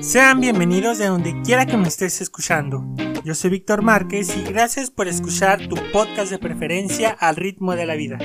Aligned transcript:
Sean 0.00 0.40
bienvenidos 0.40 0.98
de 0.98 1.06
donde 1.06 1.42
quiera 1.42 1.66
que 1.66 1.76
me 1.76 1.88
estés 1.88 2.20
escuchando. 2.20 2.84
Yo 3.24 3.34
soy 3.34 3.50
Víctor 3.50 3.82
Márquez 3.82 4.36
y 4.36 4.44
gracias 4.44 4.92
por 4.92 5.08
escuchar 5.08 5.66
tu 5.66 5.74
podcast 5.92 6.30
de 6.30 6.38
preferencia 6.38 7.10
al 7.10 7.34
ritmo 7.34 7.74
de 7.74 7.84
la 7.84 7.96
vida. 7.96 8.16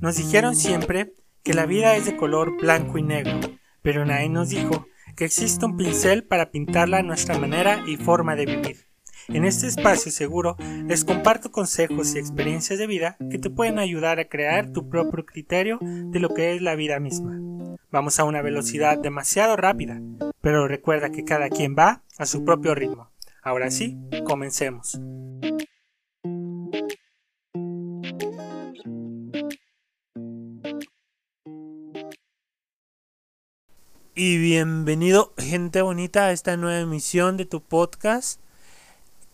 Nos 0.00 0.16
dijeron 0.16 0.56
siempre 0.56 1.12
que 1.42 1.52
la 1.52 1.66
vida 1.66 1.96
es 1.96 2.06
de 2.06 2.16
color 2.16 2.56
blanco 2.58 2.96
y 2.96 3.02
negro, 3.02 3.38
pero 3.82 4.06
nadie 4.06 4.30
nos 4.30 4.48
dijo 4.48 4.86
que 5.14 5.26
existe 5.26 5.66
un 5.66 5.76
pincel 5.76 6.24
para 6.24 6.50
pintarla 6.50 6.98
a 6.98 7.02
nuestra 7.02 7.38
manera 7.38 7.84
y 7.86 7.98
forma 7.98 8.34
de 8.34 8.46
vivir. 8.46 8.86
En 9.28 9.44
este 9.44 9.66
espacio 9.66 10.10
seguro 10.10 10.56
les 10.88 11.04
comparto 11.04 11.52
consejos 11.52 12.14
y 12.14 12.20
experiencias 12.20 12.78
de 12.78 12.86
vida 12.86 13.18
que 13.30 13.38
te 13.38 13.50
pueden 13.50 13.78
ayudar 13.78 14.18
a 14.18 14.28
crear 14.28 14.72
tu 14.72 14.88
propio 14.88 15.26
criterio 15.26 15.78
de 15.82 16.20
lo 16.20 16.30
que 16.32 16.54
es 16.54 16.62
la 16.62 16.74
vida 16.74 16.98
misma. 17.00 17.38
Vamos 17.90 18.18
a 18.18 18.24
una 18.24 18.40
velocidad 18.40 18.98
demasiado 18.98 19.56
rápida, 19.56 20.00
pero 20.42 20.68
recuerda 20.68 21.10
que 21.10 21.24
cada 21.24 21.48
quien 21.48 21.74
va 21.78 22.02
a 22.18 22.26
su 22.26 22.44
propio 22.44 22.74
ritmo. 22.74 23.10
Ahora 23.42 23.70
sí, 23.70 23.96
comencemos. 24.24 25.00
Y 34.14 34.36
bienvenido 34.36 35.32
gente 35.38 35.80
bonita 35.80 36.26
a 36.26 36.32
esta 36.32 36.56
nueva 36.56 36.80
emisión 36.80 37.36
de 37.36 37.46
tu 37.46 37.62
podcast. 37.62 38.40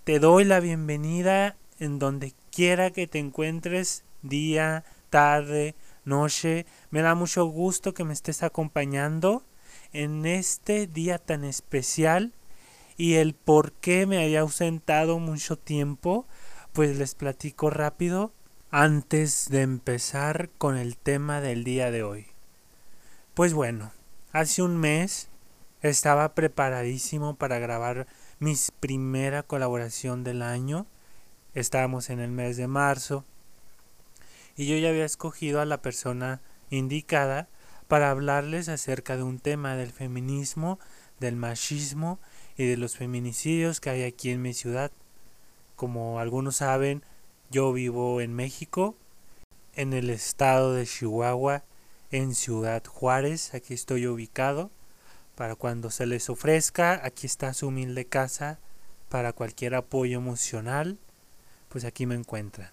Te 0.04 0.20
doy 0.20 0.44
la 0.44 0.60
bienvenida 0.60 1.56
en 1.80 1.98
donde 1.98 2.32
quiera 2.52 2.90
que 2.90 3.06
te 3.06 3.18
encuentres, 3.18 4.04
día, 4.22 4.84
tarde, 5.10 5.74
noche. 6.04 6.66
Me 6.90 7.00
da 7.00 7.14
mucho 7.14 7.46
gusto 7.46 7.92
que 7.92 8.04
me 8.04 8.12
estés 8.12 8.42
acompañando 8.42 9.42
en 9.92 10.26
este 10.26 10.86
día 10.86 11.18
tan 11.18 11.44
especial 11.44 12.32
y 12.96 13.14
el 13.14 13.34
por 13.34 13.72
qué 13.72 14.06
me 14.06 14.22
había 14.22 14.40
ausentado 14.40 15.18
mucho 15.18 15.56
tiempo, 15.56 16.26
pues 16.72 16.96
les 16.96 17.14
platico 17.14 17.70
rápido 17.70 18.32
antes 18.70 19.48
de 19.50 19.62
empezar 19.62 20.50
con 20.58 20.76
el 20.76 20.96
tema 20.96 21.40
del 21.40 21.64
día 21.64 21.90
de 21.90 22.02
hoy. 22.02 22.26
Pues 23.34 23.54
bueno, 23.54 23.92
hace 24.32 24.62
un 24.62 24.76
mes 24.76 25.28
estaba 25.80 26.34
preparadísimo 26.34 27.36
para 27.36 27.58
grabar 27.58 28.06
mi 28.40 28.54
primera 28.80 29.42
colaboración 29.42 30.24
del 30.24 30.42
año. 30.42 30.86
Estábamos 31.54 32.10
en 32.10 32.20
el 32.20 32.30
mes 32.30 32.56
de 32.56 32.66
marzo 32.66 33.24
y 34.56 34.66
yo 34.66 34.76
ya 34.76 34.88
había 34.88 35.04
escogido 35.04 35.60
a 35.60 35.64
la 35.64 35.80
persona 35.80 36.40
indicada 36.68 37.48
para 37.88 38.10
hablarles 38.10 38.68
acerca 38.68 39.16
de 39.16 39.22
un 39.22 39.38
tema 39.40 39.74
del 39.74 39.90
feminismo, 39.90 40.78
del 41.18 41.36
machismo 41.36 42.20
y 42.56 42.66
de 42.66 42.76
los 42.76 42.96
feminicidios 42.96 43.80
que 43.80 43.90
hay 43.90 44.02
aquí 44.04 44.30
en 44.30 44.42
mi 44.42 44.52
ciudad. 44.52 44.92
Como 45.74 46.20
algunos 46.20 46.56
saben, 46.56 47.02
yo 47.50 47.72
vivo 47.72 48.20
en 48.20 48.34
México, 48.34 48.94
en 49.74 49.94
el 49.94 50.10
estado 50.10 50.74
de 50.74 50.86
Chihuahua, 50.86 51.64
en 52.10 52.34
Ciudad 52.34 52.84
Juárez, 52.84 53.54
aquí 53.54 53.74
estoy 53.74 54.06
ubicado. 54.06 54.70
Para 55.34 55.54
cuando 55.54 55.90
se 55.90 56.04
les 56.04 56.28
ofrezca, 56.30 57.00
aquí 57.04 57.26
está 57.26 57.54
su 57.54 57.68
humilde 57.68 58.04
casa 58.04 58.58
para 59.08 59.32
cualquier 59.32 59.74
apoyo 59.74 60.18
emocional, 60.18 60.98
pues 61.68 61.84
aquí 61.84 62.06
me 62.06 62.16
encuentran. 62.16 62.70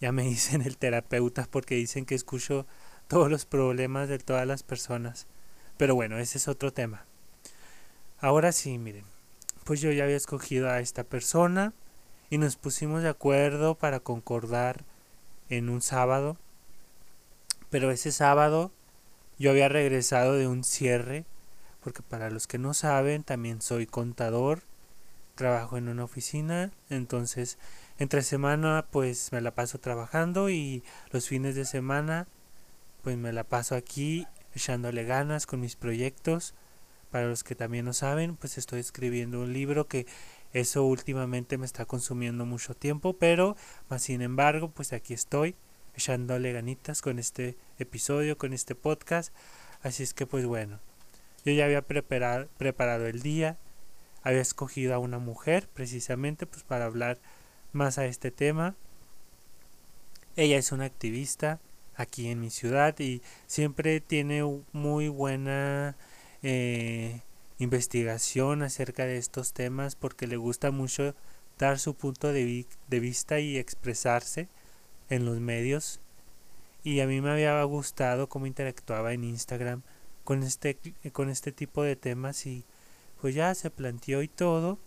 Ya 0.00 0.10
me 0.10 0.22
dicen 0.24 0.62
el 0.62 0.78
terapeuta 0.78 1.46
porque 1.50 1.76
dicen 1.76 2.06
que 2.06 2.14
escucho 2.14 2.66
todos 3.12 3.30
los 3.30 3.44
problemas 3.44 4.08
de 4.08 4.18
todas 4.18 4.46
las 4.46 4.62
personas. 4.62 5.26
Pero 5.76 5.94
bueno, 5.94 6.16
ese 6.16 6.38
es 6.38 6.48
otro 6.48 6.72
tema. 6.72 7.04
Ahora 8.18 8.52
sí, 8.52 8.78
miren, 8.78 9.04
pues 9.64 9.82
yo 9.82 9.92
ya 9.92 10.04
había 10.04 10.16
escogido 10.16 10.70
a 10.70 10.80
esta 10.80 11.04
persona 11.04 11.74
y 12.30 12.38
nos 12.38 12.56
pusimos 12.56 13.02
de 13.02 13.10
acuerdo 13.10 13.74
para 13.74 14.00
concordar 14.00 14.86
en 15.50 15.68
un 15.68 15.82
sábado. 15.82 16.38
Pero 17.68 17.90
ese 17.90 18.12
sábado 18.12 18.72
yo 19.38 19.50
había 19.50 19.68
regresado 19.68 20.32
de 20.32 20.48
un 20.48 20.64
cierre, 20.64 21.26
porque 21.84 22.00
para 22.00 22.30
los 22.30 22.46
que 22.46 22.56
no 22.56 22.72
saben, 22.72 23.24
también 23.24 23.60
soy 23.60 23.84
contador, 23.84 24.62
trabajo 25.34 25.76
en 25.76 25.90
una 25.90 26.04
oficina, 26.04 26.70
entonces 26.88 27.58
entre 27.98 28.22
semana 28.22 28.86
pues 28.90 29.32
me 29.32 29.42
la 29.42 29.54
paso 29.54 29.78
trabajando 29.78 30.48
y 30.48 30.82
los 31.10 31.28
fines 31.28 31.54
de 31.56 31.66
semana 31.66 32.26
pues 33.02 33.16
me 33.16 33.32
la 33.32 33.44
paso 33.44 33.74
aquí 33.74 34.26
echándole 34.54 35.04
ganas 35.04 35.46
con 35.46 35.60
mis 35.60 35.76
proyectos. 35.76 36.54
Para 37.10 37.26
los 37.26 37.44
que 37.44 37.54
también 37.54 37.84
no 37.84 37.92
saben, 37.92 38.36
pues 38.36 38.56
estoy 38.56 38.80
escribiendo 38.80 39.40
un 39.40 39.52
libro 39.52 39.86
que 39.86 40.06
eso 40.52 40.84
últimamente 40.84 41.58
me 41.58 41.66
está 41.66 41.84
consumiendo 41.84 42.46
mucho 42.46 42.74
tiempo, 42.74 43.14
pero 43.14 43.56
más 43.88 44.02
sin 44.02 44.22
embargo, 44.22 44.70
pues 44.70 44.92
aquí 44.92 45.12
estoy 45.12 45.54
echándole 45.94 46.52
ganitas 46.52 47.02
con 47.02 47.18
este 47.18 47.56
episodio, 47.78 48.38
con 48.38 48.52
este 48.52 48.74
podcast. 48.74 49.32
Así 49.82 50.02
es 50.02 50.14
que 50.14 50.26
pues 50.26 50.46
bueno, 50.46 50.78
yo 51.44 51.52
ya 51.52 51.64
había 51.64 51.82
preparado, 51.82 52.48
preparado 52.56 53.06
el 53.06 53.20
día, 53.20 53.58
había 54.22 54.40
escogido 54.40 54.94
a 54.94 54.98
una 54.98 55.18
mujer 55.18 55.68
precisamente 55.74 56.46
pues 56.46 56.62
para 56.62 56.86
hablar 56.86 57.18
más 57.72 57.98
a 57.98 58.06
este 58.06 58.30
tema. 58.30 58.74
Ella 60.36 60.56
es 60.56 60.72
una 60.72 60.84
activista, 60.84 61.60
aquí 62.02 62.28
en 62.28 62.40
mi 62.40 62.50
ciudad 62.50 62.98
y 62.98 63.22
siempre 63.46 64.00
tiene 64.00 64.42
muy 64.72 65.08
buena 65.08 65.96
eh, 66.42 67.20
investigación 67.58 68.62
acerca 68.62 69.06
de 69.06 69.18
estos 69.18 69.52
temas 69.52 69.96
porque 69.96 70.26
le 70.26 70.36
gusta 70.36 70.70
mucho 70.70 71.14
dar 71.58 71.78
su 71.78 71.94
punto 71.94 72.32
de, 72.32 72.66
de 72.88 73.00
vista 73.00 73.40
y 73.40 73.56
expresarse 73.56 74.48
en 75.08 75.24
los 75.24 75.40
medios. 75.40 76.00
Y 76.84 77.00
a 77.00 77.06
mí 77.06 77.20
me 77.20 77.30
había 77.30 77.62
gustado 77.64 78.28
cómo 78.28 78.46
interactuaba 78.46 79.12
en 79.12 79.24
Instagram 79.24 79.82
con 80.24 80.42
este 80.42 80.78
con 81.12 81.30
este 81.30 81.52
tipo 81.52 81.82
de 81.82 81.96
temas 81.96 82.46
y 82.46 82.64
pues 83.20 83.34
ya 83.34 83.54
se 83.54 83.70
planteó 83.70 84.22
y 84.22 84.28
todo. 84.28 84.78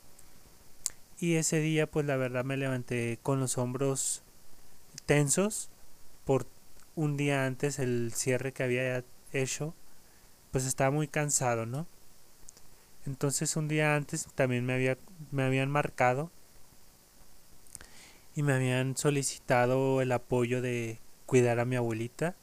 Y 1.19 1.35
ese 1.35 1.59
día 1.59 1.89
pues 1.89 2.05
la 2.05 2.17
verdad 2.17 2.43
me 2.43 2.57
levanté 2.57 3.17
con 3.23 3.39
los 3.39 3.57
hombros 3.57 4.23
tensos 5.05 5.69
por 6.25 6.45
un 6.95 7.17
día 7.17 7.45
antes 7.45 7.79
el 7.79 8.13
cierre 8.13 8.53
que 8.53 8.63
había 8.63 9.03
hecho, 9.33 9.73
pues 10.51 10.65
estaba 10.65 10.91
muy 10.91 11.07
cansado, 11.07 11.65
¿no? 11.65 11.87
Entonces 13.05 13.55
un 13.55 13.67
día 13.67 13.95
antes 13.95 14.27
también 14.35 14.65
me, 14.65 14.73
había, 14.73 14.97
me 15.31 15.43
habían 15.43 15.69
marcado 15.69 16.31
y 18.35 18.43
me 18.43 18.53
habían 18.53 18.97
solicitado 18.97 20.01
el 20.01 20.11
apoyo 20.11 20.61
de 20.61 20.99
cuidar 21.25 21.59
a 21.59 21.65
mi 21.65 21.75
abuelita. 21.75 22.35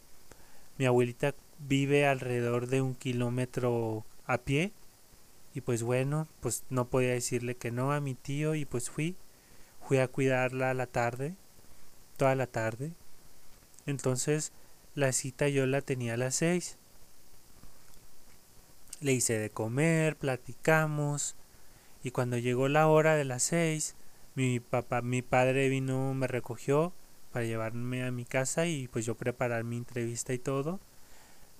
Mi 0.78 0.86
abuelita 0.86 1.34
vive 1.58 2.06
alrededor 2.06 2.68
de 2.68 2.82
un 2.82 2.94
kilómetro 2.94 4.04
a 4.26 4.38
pie 4.38 4.72
y 5.54 5.60
pues 5.62 5.82
bueno, 5.82 6.28
pues 6.40 6.64
no 6.70 6.88
podía 6.88 7.10
decirle 7.10 7.56
que 7.56 7.70
no 7.70 7.92
a 7.92 8.00
mi 8.00 8.14
tío 8.14 8.54
y 8.54 8.64
pues 8.64 8.88
fui, 8.90 9.16
fui 9.86 9.98
a 9.98 10.08
cuidarla 10.08 10.70
a 10.70 10.74
la 10.74 10.86
tarde, 10.86 11.34
toda 12.16 12.34
la 12.34 12.46
tarde 12.46 12.92
entonces 13.86 14.52
la 14.94 15.12
cita 15.12 15.48
yo 15.48 15.66
la 15.66 15.80
tenía 15.80 16.14
a 16.14 16.16
las 16.18 16.36
seis. 16.36 16.78
Le 19.00 19.12
hice 19.12 19.38
de 19.38 19.50
comer, 19.50 20.16
platicamos 20.16 21.34
y 22.04 22.10
cuando 22.10 22.38
llegó 22.38 22.68
la 22.68 22.88
hora 22.88 23.16
de 23.16 23.24
las 23.24 23.42
seis, 23.42 23.96
mi 24.34 24.60
papá, 24.60 25.02
mi 25.02 25.22
padre 25.22 25.68
vino, 25.68 26.14
me 26.14 26.26
recogió 26.26 26.92
para 27.32 27.44
llevarme 27.44 28.04
a 28.04 28.12
mi 28.12 28.24
casa 28.24 28.66
y 28.66 28.88
pues 28.88 29.06
yo 29.06 29.16
preparar 29.16 29.64
mi 29.64 29.76
entrevista 29.76 30.32
y 30.32 30.38
todo. 30.38 30.80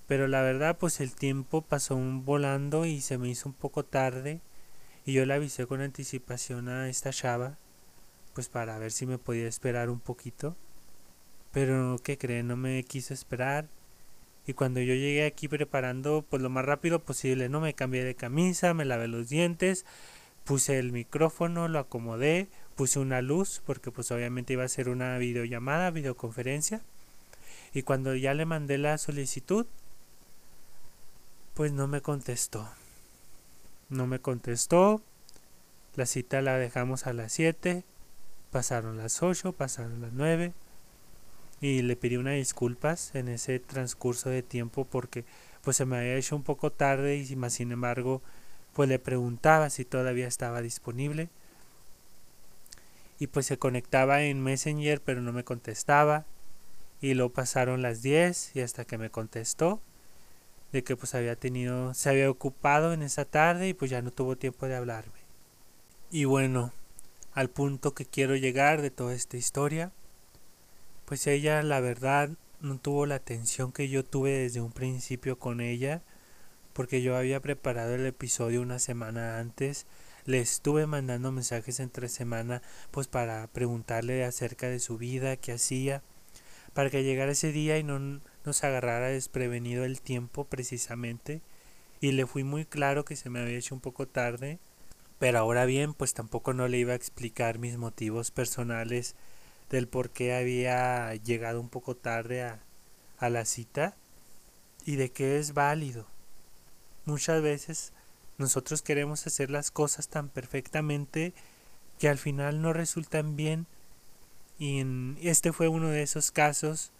Pero 0.07 0.27
la 0.27 0.41
verdad 0.41 0.77
pues 0.77 0.99
el 0.99 1.15
tiempo 1.15 1.61
pasó 1.61 1.97
volando 1.97 2.85
y 2.85 3.01
se 3.01 3.17
me 3.17 3.29
hizo 3.29 3.49
un 3.49 3.55
poco 3.55 3.83
tarde 3.83 4.41
y 5.05 5.13
yo 5.13 5.25
le 5.25 5.33
avisé 5.33 5.65
con 5.65 5.81
anticipación 5.81 6.69
a 6.69 6.89
esta 6.89 7.11
chava 7.11 7.57
pues 8.33 8.49
para 8.49 8.77
ver 8.77 8.91
si 8.91 9.05
me 9.05 9.17
podía 9.17 9.47
esperar 9.47 9.89
un 9.89 9.99
poquito. 9.99 10.55
Pero, 11.53 11.99
¿qué 12.03 12.17
creen? 12.17 12.47
No 12.47 12.57
me 12.57 12.83
quise 12.83 13.13
esperar. 13.13 13.67
Y 14.47 14.53
cuando 14.53 14.81
yo 14.81 14.95
llegué 14.95 15.25
aquí 15.25 15.47
preparando, 15.47 16.25
pues 16.27 16.41
lo 16.41 16.49
más 16.49 16.65
rápido 16.65 16.99
posible, 16.99 17.47
¿no? 17.47 17.61
Me 17.61 17.75
cambié 17.75 18.03
de 18.03 18.15
camisa, 18.15 18.73
me 18.73 18.85
lavé 18.85 19.07
los 19.07 19.29
dientes, 19.29 19.85
puse 20.43 20.79
el 20.79 20.91
micrófono, 20.91 21.67
lo 21.67 21.79
acomodé, 21.79 22.49
puse 22.75 22.99
una 22.99 23.21
luz, 23.21 23.61
porque 23.65 23.91
pues 23.91 24.11
obviamente 24.11 24.53
iba 24.53 24.63
a 24.63 24.67
ser 24.67 24.89
una 24.89 25.17
videollamada, 25.19 25.91
videoconferencia. 25.91 26.81
Y 27.71 27.83
cuando 27.83 28.15
ya 28.15 28.33
le 28.33 28.45
mandé 28.45 28.79
la 28.79 28.97
solicitud, 28.97 29.67
pues 31.53 31.71
no 31.71 31.87
me 31.87 32.01
contestó. 32.01 32.67
No 33.89 34.07
me 34.07 34.19
contestó. 34.19 35.01
La 35.95 36.07
cita 36.07 36.41
la 36.41 36.57
dejamos 36.57 37.05
a 37.05 37.13
las 37.13 37.31
7. 37.31 37.83
Pasaron 38.51 38.97
las 38.97 39.21
8, 39.21 39.53
pasaron 39.53 40.01
las 40.01 40.13
9 40.13 40.53
y 41.63 41.81
le 41.81 41.95
pedí 41.95 42.17
unas 42.17 42.35
disculpas 42.35 43.15
en 43.15 43.29
ese 43.29 43.57
transcurso 43.57 44.29
de 44.29 44.43
tiempo 44.43 44.83
porque 44.83 45.23
pues 45.61 45.77
se 45.77 45.85
me 45.85 45.97
había 45.97 46.17
hecho 46.17 46.35
un 46.35 46.43
poco 46.43 46.73
tarde 46.73 47.15
y 47.15 47.35
más 47.37 47.53
sin 47.53 47.71
embargo 47.71 48.21
pues 48.73 48.89
le 48.89 48.99
preguntaba 48.99 49.69
si 49.69 49.85
todavía 49.85 50.27
estaba 50.27 50.61
disponible. 50.61 51.29
Y 53.17 53.27
pues 53.27 53.45
se 53.45 53.57
conectaba 53.57 54.23
en 54.23 54.43
Messenger 54.43 54.99
pero 55.01 55.21
no 55.21 55.31
me 55.31 55.45
contestaba. 55.45 56.25
Y 56.99 57.13
luego 57.13 57.31
pasaron 57.31 57.81
las 57.81 58.01
10 58.01 58.57
y 58.57 58.59
hasta 58.59 58.83
que 58.83 58.97
me 58.97 59.09
contestó 59.09 59.79
de 60.73 60.83
que 60.83 60.97
pues 60.97 61.15
había 61.15 61.37
tenido 61.37 61.93
se 61.93 62.09
había 62.09 62.29
ocupado 62.29 62.91
en 62.91 63.03
esa 63.03 63.23
tarde 63.23 63.69
y 63.69 63.73
pues 63.73 63.89
ya 63.89 64.01
no 64.01 64.11
tuvo 64.11 64.35
tiempo 64.35 64.67
de 64.67 64.75
hablarme. 64.75 65.21
Y 66.11 66.25
bueno 66.25 66.73
al 67.33 67.49
punto 67.49 67.93
que 67.93 68.05
quiero 68.05 68.35
llegar 68.35 68.81
de 68.81 68.91
toda 68.91 69.13
esta 69.13 69.37
historia 69.37 69.93
pues 71.13 71.27
ella 71.27 71.61
la 71.61 71.79
verdad 71.79 72.31
no 72.59 72.79
tuvo 72.79 73.05
la 73.05 73.13
atención 73.13 73.71
que 73.71 73.87
yo 73.87 74.03
tuve 74.03 74.31
desde 74.31 74.61
un 74.61 74.71
principio 74.71 75.37
con 75.37 75.61
ella 75.61 76.01
porque 76.73 77.03
yo 77.03 77.15
había 77.15 77.39
preparado 77.39 77.93
el 77.93 78.07
episodio 78.07 78.63
una 78.63 78.79
semana 78.79 79.37
antes 79.37 79.85
le 80.25 80.39
estuve 80.39 80.87
mandando 80.87 81.31
mensajes 81.31 81.79
entre 81.79 82.09
semana 82.09 82.63
pues 82.89 83.05
para 83.05 83.45
preguntarle 83.45 84.25
acerca 84.25 84.69
de 84.69 84.79
su 84.79 84.97
vida, 84.97 85.37
qué 85.37 85.51
hacía, 85.51 86.01
para 86.73 86.89
que 86.89 87.03
llegara 87.03 87.33
ese 87.33 87.51
día 87.51 87.77
y 87.77 87.83
no 87.83 88.19
nos 88.43 88.63
agarrara 88.63 89.09
desprevenido 89.09 89.85
el 89.85 90.01
tiempo 90.01 90.45
precisamente. 90.45 91.43
Y 92.01 92.13
le 92.13 92.25
fui 92.25 92.43
muy 92.43 92.65
claro 92.65 93.05
que 93.05 93.15
se 93.15 93.29
me 93.29 93.39
había 93.39 93.59
hecho 93.59 93.75
un 93.75 93.81
poco 93.81 94.07
tarde, 94.07 94.57
pero 95.19 95.37
ahora 95.37 95.65
bien, 95.65 95.93
pues 95.93 96.15
tampoco 96.15 96.55
no 96.55 96.67
le 96.67 96.79
iba 96.79 96.93
a 96.93 96.95
explicar 96.95 97.59
mis 97.59 97.77
motivos 97.77 98.31
personales 98.31 99.15
del 99.73 99.87
por 99.87 100.11
qué 100.11 100.35
había 100.35 101.15
llegado 101.15 101.59
un 101.59 101.67
poco 101.67 101.95
tarde 101.95 102.43
a, 102.43 102.59
a 103.17 103.29
la 103.31 103.43
cita 103.43 103.95
y 104.85 104.97
de 104.97 105.11
que 105.11 105.39
es 105.39 105.55
válido. 105.55 106.05
Muchas 107.05 107.41
veces 107.41 107.91
nosotros 108.37 108.83
queremos 108.83 109.25
hacer 109.25 109.49
las 109.49 109.71
cosas 109.71 110.09
tan 110.09 110.29
perfectamente 110.29 111.33
que 111.97 112.07
al 112.07 112.19
final 112.19 112.61
no 112.61 112.71
resultan 112.71 113.35
bien. 113.35 113.65
Y 114.59 114.85
este 115.27 115.51
fue 115.51 115.67
uno 115.69 115.89
de 115.89 116.03
esos 116.03 116.31
casos. 116.31 116.91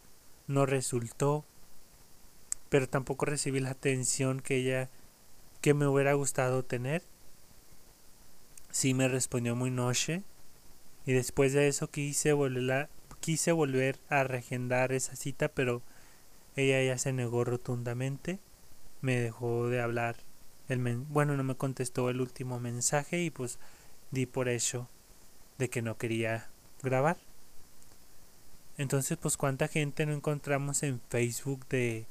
No 0.47 0.65
resultó. 0.65 1.45
Pero 2.69 2.89
tampoco 2.89 3.25
recibí 3.25 3.59
la 3.59 3.69
atención 3.69 4.39
que 4.39 4.57
ella 4.57 4.89
que 5.61 5.75
me 5.75 5.85
hubiera 5.85 6.13
gustado 6.13 6.63
tener. 6.63 7.03
Sí 8.71 8.95
me 8.95 9.07
respondió 9.07 9.55
muy 9.55 9.69
noche. 9.69 10.23
Y 11.05 11.13
después 11.13 11.53
de 11.53 11.67
eso 11.67 11.89
quise 11.89 12.33
volver, 12.33 12.89
quise 13.19 13.51
volver 13.51 13.99
a 14.09 14.23
regendar 14.23 14.93
esa 14.93 15.15
cita, 15.15 15.49
pero 15.49 15.81
ella 16.55 16.81
ya 16.83 16.97
se 16.97 17.13
negó 17.13 17.43
rotundamente. 17.43 18.39
Me 19.01 19.19
dejó 19.19 19.67
de 19.67 19.81
hablar 19.81 20.15
bueno, 21.09 21.35
no 21.35 21.43
me 21.43 21.55
contestó 21.55 22.09
el 22.09 22.21
último 22.21 22.59
mensaje 22.59 23.21
y 23.21 23.29
pues 23.29 23.59
di 24.11 24.25
por 24.25 24.47
hecho 24.47 24.87
de 25.57 25.69
que 25.69 25.81
no 25.81 25.97
quería 25.97 26.47
grabar. 26.81 27.17
Entonces, 28.77 29.17
pues 29.17 29.37
cuánta 29.37 29.67
gente 29.67 30.05
no 30.05 30.13
encontramos 30.13 30.81
en 30.83 30.99
Facebook 31.09 31.65
de 31.67 32.05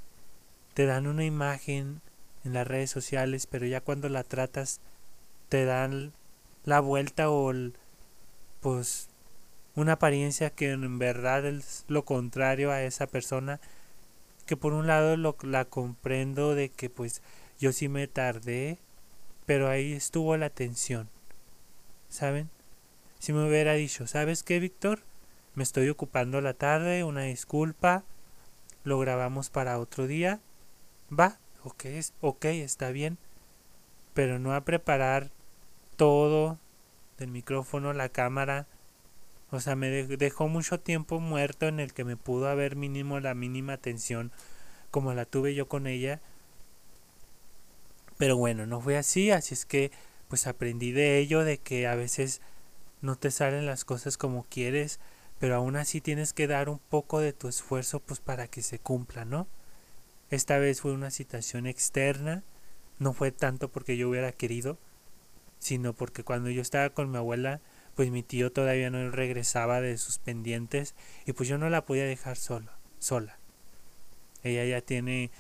te 0.75 0.87
dan 0.87 1.07
una 1.07 1.25
imagen 1.25 2.01
en 2.45 2.53
las 2.53 2.67
redes 2.67 2.91
sociales, 2.91 3.47
pero 3.47 3.67
ya 3.67 3.81
cuando 3.81 4.09
la 4.09 4.23
tratas 4.23 4.81
te 5.49 5.65
dan 5.65 6.13
la 6.65 6.81
vuelta 6.81 7.31
o 7.31 7.53
pues 8.63 9.09
una 9.75 9.93
apariencia 9.93 10.51
que 10.51 10.71
en 10.71 10.99
verdad 10.99 11.45
es 11.45 11.85
lo 11.89 12.05
contrario 12.05 12.71
a 12.71 12.83
esa 12.83 13.07
persona 13.07 13.61
que 14.47 14.57
por 14.57 14.73
un 14.73 14.87
lado 14.87 15.17
lo, 15.17 15.37
la 15.43 15.65
comprendo 15.65 16.55
de 16.55 16.71
que 16.71 16.89
pues 16.89 17.23
yo 17.59 17.73
sí 17.73 17.89
me 17.89 18.07
tardé, 18.09 18.79
pero 19.47 19.69
ahí 19.69 19.93
estuvo 19.93 20.37
la 20.37 20.51
tensión. 20.51 21.09
¿Saben? 22.09 22.51
Si 23.19 23.33
me 23.33 23.47
hubiera 23.47 23.75
dicho, 23.75 24.07
¿sabes 24.07 24.43
qué, 24.43 24.59
Víctor? 24.59 25.01
Me 25.55 25.63
estoy 25.63 25.89
ocupando 25.89 26.41
la 26.41 26.55
tarde, 26.55 27.05
una 27.05 27.23
disculpa, 27.23 28.05
lo 28.85 28.99
grabamos 28.99 29.51
para 29.51 29.79
otro 29.79 30.07
día. 30.07 30.41
Va, 31.11 31.39
ok, 31.65 31.85
ok, 32.21 32.45
está 32.47 32.91
bien. 32.91 33.19
Pero 34.15 34.39
no 34.39 34.55
a 34.55 34.63
preparar 34.63 35.31
todo 35.97 36.59
del 37.19 37.31
micrófono, 37.31 37.93
la 37.93 38.09
cámara. 38.09 38.67
O 39.51 39.61
sea, 39.61 39.77
me 39.77 39.89
dejó 39.89 40.49
mucho 40.49 40.81
tiempo 40.81 41.21
muerto 41.21 41.67
en 41.67 41.81
el 41.81 41.93
que 41.93 42.05
me 42.05 42.17
pudo 42.17 42.49
haber 42.49 42.77
mínimo 42.77 43.21
la 43.21 43.35
mínima 43.35 43.75
atención 43.75 44.33
como 44.91 45.15
la 45.15 45.25
tuve 45.25 45.55
yo 45.55 45.69
con 45.69 45.87
ella 45.87 46.21
pero 48.23 48.37
bueno, 48.37 48.67
no 48.67 48.81
fue 48.81 48.97
así, 48.97 49.33
así 49.33 49.53
es 49.53 49.67
que 49.67 49.91
pues 50.29 50.47
aprendí 50.47 50.93
de 50.93 51.19
ello, 51.19 51.43
de 51.43 51.59
que 51.59 51.89
a 51.89 51.97
veces 51.97 52.41
no 53.01 53.17
te 53.17 53.33
salen 53.33 53.67
las 53.67 53.85
cosas 53.85 54.17
como 54.17 54.47
quieres, 54.49 55.01
pero 55.41 55.57
aún 55.57 55.75
así 55.75 56.01
tienes 56.01 56.33
que 56.33 56.47
dar 56.47 56.69
un 56.69 56.79
poco 56.79 57.19
de 57.19 57.33
tu 57.33 57.49
esfuerzo 57.49 57.99
pues 57.99 58.21
para 58.21 58.47
que 58.47 58.63
se 58.63 58.79
cumpla, 58.79 59.25
¿no? 59.25 59.49
Esta 60.31 60.59
vez 60.59 60.83
fue 60.83 60.93
una 60.93 61.11
situación 61.11 61.67
externa, 61.67 62.45
no 63.01 63.13
fue 63.13 63.33
tanto 63.33 63.69
porque 63.69 63.97
yo 63.97 64.09
hubiera 64.09 64.31
querido, 64.31 64.79
sino 65.63 65.93
porque 65.93 66.25
cuando 66.25 66.51
yo 66.51 66.61
estaba 66.61 66.91
con 66.91 67.13
mi 67.13 67.19
abuela, 67.19 67.61
pues 67.95 68.11
mi 68.11 68.25
tío 68.25 68.51
todavía 68.51 68.91
no 68.91 69.09
regresaba 69.13 69.81
de 69.81 69.97
sus 69.97 70.19
pendientes 70.19 70.97
y 71.25 71.35
pues 71.35 71.49
yo 71.49 71.57
no 71.57 71.71
la 71.71 71.85
podía 71.85 72.05
dejar 72.05 72.37
sola, 72.37 72.77
sola. 72.99 73.39
Ella 74.43 74.65
ya 74.65 74.81
tiene 74.81 75.31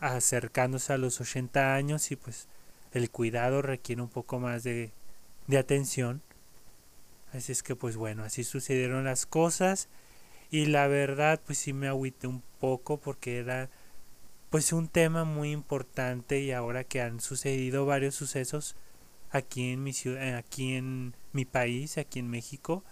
acercándose 0.00 0.92
a 0.92 0.98
los 0.98 1.20
80 1.20 1.76
años 1.76 2.10
y 2.10 2.16
pues 2.16 2.48
el 2.92 3.10
cuidado 3.10 3.62
requiere 3.62 4.02
un 4.02 4.08
poco 4.08 4.40
más 4.40 4.64
de, 4.64 4.90
de 5.46 5.58
atención. 5.58 6.20
Así 7.32 7.52
es 7.52 7.62
que 7.62 7.76
pues 7.76 7.94
bueno, 7.94 8.24
así 8.24 8.42
sucedieron 8.42 9.04
las 9.04 9.24
cosas 9.24 9.88
y 10.50 10.66
la 10.66 10.88
verdad 10.88 11.40
pues 11.46 11.58
sí 11.58 11.72
me 11.72 11.86
agüité 11.86 12.26
un 12.26 12.42
poco 12.58 12.96
porque 12.96 13.38
era 13.38 13.70
pues 14.50 14.72
un 14.72 14.88
tema 14.88 15.22
muy 15.22 15.52
importante 15.52 16.40
y 16.40 16.50
ahora 16.50 16.82
que 16.82 17.00
han 17.00 17.20
sucedido 17.20 17.86
varios 17.86 18.16
sucesos 18.16 18.74
aquí 19.30 19.72
en 19.72 19.82
mi 19.82 19.92
ciudad, 19.92 20.22
eh, 20.22 20.34
aquí 20.34 20.74
en 20.74 21.14
mi 21.32 21.44
país, 21.44 21.98
aquí 21.98 22.18
en 22.18 22.28
México, 22.28 22.84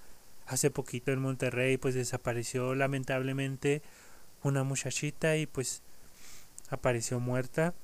hace 0.47 0.71
poquito 0.71 1.13
en 1.13 1.21
Monterrey 1.21 1.77
pues 1.77 1.95
desapareció 1.95 2.75
lamentablemente 2.75 3.83
una 4.43 4.65
muchachita 4.65 5.37
y 5.37 5.47
pues 5.47 5.83
apareció 6.71 7.21
muerta. 7.21 7.75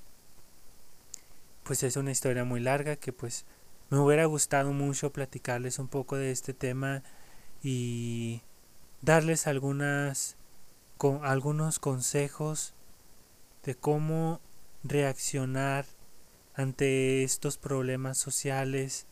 Pues 1.64 1.82
es 1.82 1.96
una 1.96 2.10
historia 2.10 2.44
muy 2.44 2.60
larga 2.60 2.96
que 2.96 3.12
pues 3.12 3.44
me 3.90 3.98
hubiera 3.98 4.24
gustado 4.26 4.72
mucho 4.72 5.12
platicarles 5.12 5.78
un 5.78 5.88
poco 5.88 6.16
de 6.16 6.30
este 6.30 6.52
tema 6.52 7.02
y 7.62 8.42
darles 9.02 9.46
algunas 9.46 10.36
con 10.98 11.24
algunos 11.24 11.78
consejos 11.78 12.74
de 13.64 13.74
cómo 13.74 14.40
reaccionar 14.82 15.86
ante 16.54 17.22
estos 17.24 17.58
problemas 17.58 18.18
sociales, 18.18 19.06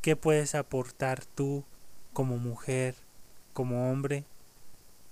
qué 0.00 0.16
puedes 0.16 0.54
aportar 0.54 1.24
tú 1.24 1.64
como 2.12 2.36
mujer, 2.38 2.94
como 3.52 3.90
hombre. 3.90 4.24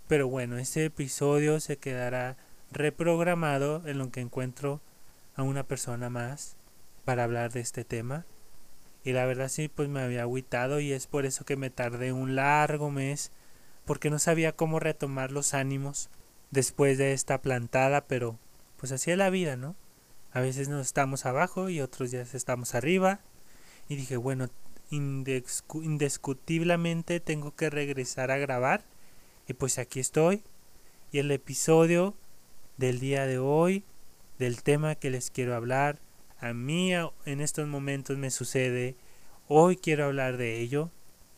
Pero 0.09 0.29
bueno, 0.29 0.59
este 0.59 0.85
episodio 0.85 1.61
se 1.61 1.77
quedará 1.77 2.37
reprogramado 2.71 3.83
en 3.87 3.99
lo 3.99 4.11
que 4.11 4.21
encuentro 4.21 4.81
a 5.35 5.43
una 5.43 5.65
persona 5.65 6.11
más 6.11 6.57
para 7.05 7.25
hablar 7.25 7.53
de 7.53 7.61
este 7.61 7.85
tema. 7.85 8.27
Y 9.03 9.13
la 9.13 9.25
verdad 9.27 9.49
sí, 9.49 9.69
pues 9.69 9.89
me 9.89 10.01
había 10.01 10.23
agüitado 10.23 10.81
y 10.81 10.93
es 10.93 11.07
por 11.07 11.25
eso 11.25 11.45
que 11.45 11.57
me 11.57 11.71
tardé 11.71 12.13
un 12.13 12.35
largo 12.35 12.91
mes 12.91 13.33
porque 13.85 14.11
no 14.11 14.19
sabía 14.19 14.53
cómo 14.53 14.79
retomar 14.79 15.33
los 15.33 15.55
ánimos 15.55 16.11
después 16.51 16.99
de 16.99 17.13
esta 17.13 17.41
plantada, 17.41 18.07
pero 18.07 18.39
pues 18.77 18.93
así 18.93 19.11
es 19.11 19.19
la 19.19 19.31
vida, 19.31 19.57
¿no? 19.57 19.75
A 20.33 20.41
veces 20.41 20.69
nos 20.69 20.87
estamos 20.87 21.27
abajo 21.27 21.69
y 21.69 21.81
otros 21.81 22.11
días 22.11 22.35
estamos 22.35 22.75
arriba. 22.75 23.21
Y 23.89 23.97
dije, 23.97 24.17
bueno, 24.17 24.49
indiscutiblemente 24.91 27.21
tengo 27.21 27.55
que 27.55 27.71
regresar 27.71 28.31
a 28.31 28.39
grabar. 28.39 28.85
Y 29.49 29.55
pues 29.55 29.79
aquí 29.79 30.01
estoy. 30.01 30.43
Y 31.13 31.19
el 31.19 31.31
episodio 31.33 32.15
del 32.77 33.01
día 33.01 33.27
de 33.27 33.39
hoy, 33.39 33.85
del 34.39 34.63
tema 34.63 34.95
que 34.95 35.11
les 35.11 35.31
quiero 35.31 35.55
hablar. 35.55 35.99
A 36.39 36.55
mí 36.55 36.95
en 36.95 37.41
estos 37.41 37.69
momentos 37.69 38.17
me 38.17 38.31
sucede, 38.31 38.97
hoy 39.49 39.77
quiero 39.77 40.07
hablar 40.07 40.39
de 40.39 40.61
ello 40.61 40.91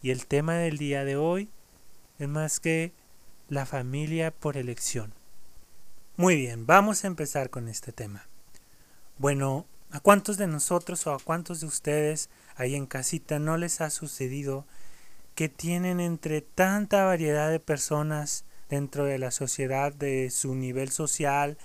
y 0.03 0.11
el 0.11 0.27
tema 0.27 0.55
del 0.55 0.79
día 0.79 1.05
de 1.05 1.17
hoy 1.17 1.51
es 2.19 2.29
más 2.29 2.61
que 2.61 2.93
la 3.49 3.67
familia 3.67 4.31
por 4.31 4.57
elección. 4.57 5.13
Muy 6.17 6.37
bien, 6.37 6.67
vamos 6.67 7.05
a 7.05 7.09
empezar 7.09 7.51
con 7.51 7.69
este 7.69 7.91
tema. 7.91 8.29
Bueno, 9.19 9.67
¿a 9.91 10.01
cuántos 10.01 10.37
de 10.37 10.47
nosotros 10.47 11.07
o 11.07 11.13
a 11.13 11.19
cuántos 11.19 11.61
de 11.61 11.67
ustedes 11.67 12.31
ahí 12.57 12.75
en 12.75 12.87
casita 12.87 13.39
no 13.39 13.57
les 13.57 13.81
ha 13.81 13.91
sucedido 13.91 14.67
que 15.35 15.49
tienen 15.49 16.01
entre 16.01 16.41
tanta 16.41 17.05
variedad 17.05 17.51
de 17.51 17.61
personas 17.61 18.45
dentro 18.69 19.05
de 19.05 19.19
la 19.19 19.31
sociedad, 19.31 19.93
de 19.93 20.31
su 20.31 20.55
nivel 20.55 20.91
social, 20.91 21.59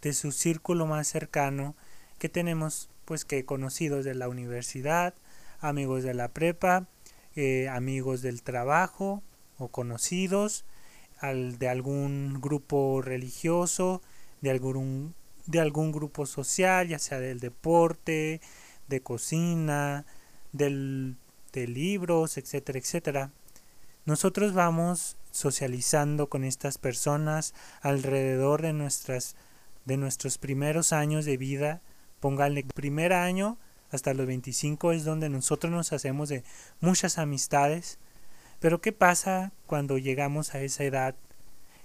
de 0.00 0.12
su 0.12 0.32
círculo 0.32 0.86
más 0.86 1.08
cercano, 1.08 1.74
que 2.18 2.28
tenemos 2.28 2.88
pues 3.04 3.24
que 3.24 3.44
conocidos 3.44 4.04
de 4.04 4.14
la 4.14 4.28
universidad, 4.28 5.14
amigos 5.60 6.04
de 6.04 6.14
la 6.14 6.28
prepa, 6.28 6.86
eh, 7.34 7.68
amigos 7.68 8.22
del 8.22 8.42
trabajo 8.42 9.22
o 9.58 9.68
conocidos, 9.68 10.64
al, 11.18 11.58
de 11.58 11.68
algún 11.68 12.40
grupo 12.40 13.02
religioso, 13.02 14.02
de 14.40 14.50
algún, 14.50 15.14
de 15.46 15.60
algún 15.60 15.92
grupo 15.92 16.26
social, 16.26 16.88
ya 16.88 16.98
sea 16.98 17.20
del 17.20 17.40
deporte, 17.40 18.40
de 18.88 19.00
cocina, 19.02 20.04
del, 20.52 21.16
de 21.52 21.66
libros, 21.66 22.36
etcétera, 22.36 22.78
etcétera. 22.78 23.30
Nosotros 24.04 24.52
vamos 24.52 25.16
socializando 25.30 26.28
con 26.28 26.44
estas 26.44 26.78
personas 26.78 27.54
alrededor 27.80 28.62
de 28.62 28.72
nuestras 28.72 29.36
de 29.84 29.96
nuestros 29.96 30.38
primeros 30.38 30.92
años 30.92 31.24
de 31.24 31.36
vida, 31.36 31.80
pónganle 32.20 32.62
primer 32.62 33.12
año 33.12 33.58
hasta 33.92 34.14
los 34.14 34.26
25 34.26 34.92
es 34.92 35.04
donde 35.04 35.28
nosotros 35.28 35.70
nos 35.70 35.92
hacemos 35.92 36.30
de 36.30 36.44
muchas 36.80 37.18
amistades. 37.18 37.98
Pero 38.58 38.80
¿qué 38.80 38.92
pasa 38.92 39.52
cuando 39.66 39.98
llegamos 39.98 40.54
a 40.54 40.62
esa 40.62 40.84
edad 40.84 41.14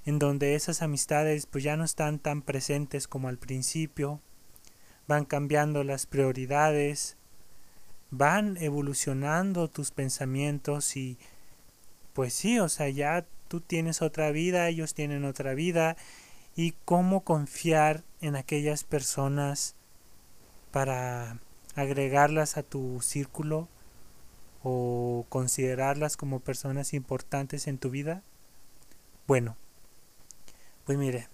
en 0.08 0.20
donde 0.20 0.56
esas 0.56 0.82
amistades 0.82 1.48
pues 1.48 1.66
ya 1.66 1.76
no 1.76 1.84
están 1.84 2.18
tan 2.18 2.42
presentes 2.42 3.10
como 3.10 3.28
al 3.28 3.38
principio? 3.38 4.22
Van 5.06 5.26
cambiando 5.26 5.84
las 5.84 6.06
prioridades, 6.06 7.18
van 8.10 8.56
evolucionando 8.56 9.68
tus 9.68 9.92
pensamientos 9.92 10.96
y 10.96 11.18
pues 12.14 12.34
sí, 12.34 12.58
o 12.58 12.70
sea, 12.70 12.88
ya 12.88 13.26
tú 13.50 13.60
tienes 13.60 14.02
otra 14.02 14.32
vida, 14.32 14.70
ellos 14.70 14.94
tienen 14.94 15.26
otra 15.26 15.54
vida 15.54 15.98
y 16.56 16.72
cómo 16.86 17.26
confiar 17.26 18.06
en 18.22 18.38
aquellas 18.38 18.86
personas 18.86 19.76
para 20.72 21.38
agregarlas 21.76 22.56
a 22.56 22.64
tu 22.64 23.02
círculo 23.02 23.68
o 24.64 25.26
considerarlas 25.28 26.16
como 26.16 26.40
personas 26.40 26.94
importantes 26.94 27.68
en 27.68 27.78
tu 27.78 27.90
vida? 27.90 28.24
Bueno, 29.28 29.58
pues 30.88 30.98
mire, 30.98 31.28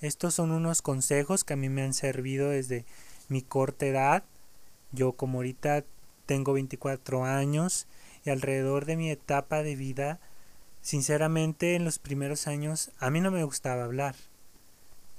estos 0.00 0.32
son 0.32 0.52
unos 0.52 0.80
consejos 0.80 1.42
que 1.42 1.54
a 1.54 1.56
mí 1.56 1.68
me 1.68 1.82
han 1.82 1.92
servido 1.92 2.50
desde 2.50 2.86
mi 3.28 3.42
corta 3.42 3.86
edad. 3.86 4.22
Yo 4.92 5.14
como 5.14 5.38
ahorita 5.38 5.84
tengo 6.24 6.52
24 6.52 7.24
años 7.24 7.88
y 8.24 8.30
alrededor 8.30 8.84
de 8.84 8.96
mi 8.96 9.10
etapa 9.10 9.64
de 9.64 9.74
vida, 9.74 10.20
sinceramente 10.82 11.74
en 11.74 11.84
los 11.84 11.98
primeros 11.98 12.46
años 12.46 12.92
a 13.00 13.10
mí 13.10 13.20
no 13.20 13.32
me 13.32 13.42
gustaba 13.42 13.82
hablar. 13.82 14.14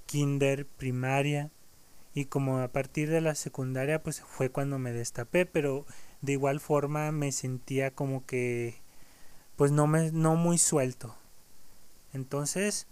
Kinder, 0.06 0.66
primaria, 0.66 1.52
y 2.14 2.24
como 2.24 2.60
a 2.60 2.70
partir 2.70 3.10
de 3.10 3.20
la 3.20 3.36
secundaria 3.36 4.02
pues 4.02 4.22
fue 4.22 4.50
cuando 4.50 4.80
me 4.80 4.94
destapé, 4.94 5.46
pero 5.46 5.86
de 6.22 6.32
igual 6.32 6.62
forma 6.62 7.12
me 7.12 7.34
sentía 7.34 7.92
como 7.92 8.26
que 8.26 8.82
pues 9.58 9.74
no 9.74 9.88
me 9.88 10.14
no 10.14 10.38
muy 10.38 10.58
suelto. 10.58 11.18
Entonces, 12.14 12.88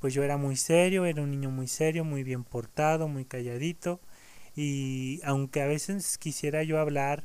pues 0.00 0.14
yo 0.14 0.22
era 0.22 0.36
muy 0.36 0.56
serio, 0.56 1.04
era 1.06 1.22
un 1.22 1.30
niño 1.30 1.50
muy 1.50 1.68
serio, 1.68 2.04
muy 2.04 2.22
bien 2.24 2.44
portado, 2.44 3.08
muy 3.08 3.24
calladito 3.24 4.00
y 4.56 5.20
aunque 5.24 5.62
a 5.62 5.66
veces 5.66 6.18
quisiera 6.18 6.62
yo 6.62 6.78
hablar, 6.80 7.24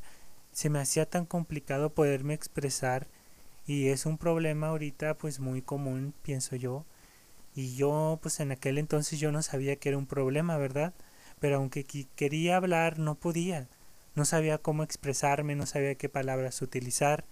se 0.51 0.69
me 0.69 0.79
hacía 0.79 1.05
tan 1.05 1.25
complicado 1.25 1.93
poderme 1.93 2.33
expresar 2.33 3.07
y 3.67 3.87
es 3.89 4.05
un 4.05 4.17
problema 4.17 4.67
ahorita 4.67 5.17
pues 5.17 5.39
muy 5.39 5.61
común, 5.61 6.13
pienso 6.23 6.55
yo. 6.55 6.85
Y 7.55 7.75
yo 7.75 8.19
pues 8.21 8.39
en 8.39 8.51
aquel 8.51 8.77
entonces 8.77 9.19
yo 9.19 9.31
no 9.31 9.41
sabía 9.41 9.75
que 9.77 9.89
era 9.89 9.97
un 9.97 10.07
problema, 10.07 10.57
¿verdad? 10.57 10.93
pero 11.41 11.57
aunque 11.57 11.83
quería 12.15 12.55
hablar 12.57 12.99
no 12.99 13.15
podía, 13.15 13.67
no 14.15 14.25
sabía 14.25 14.59
cómo 14.59 14.83
expresarme, 14.83 15.55
no 15.55 15.65
sabía 15.65 15.95
qué 15.95 16.07
palabras 16.07 16.61
utilizar. 16.61 17.25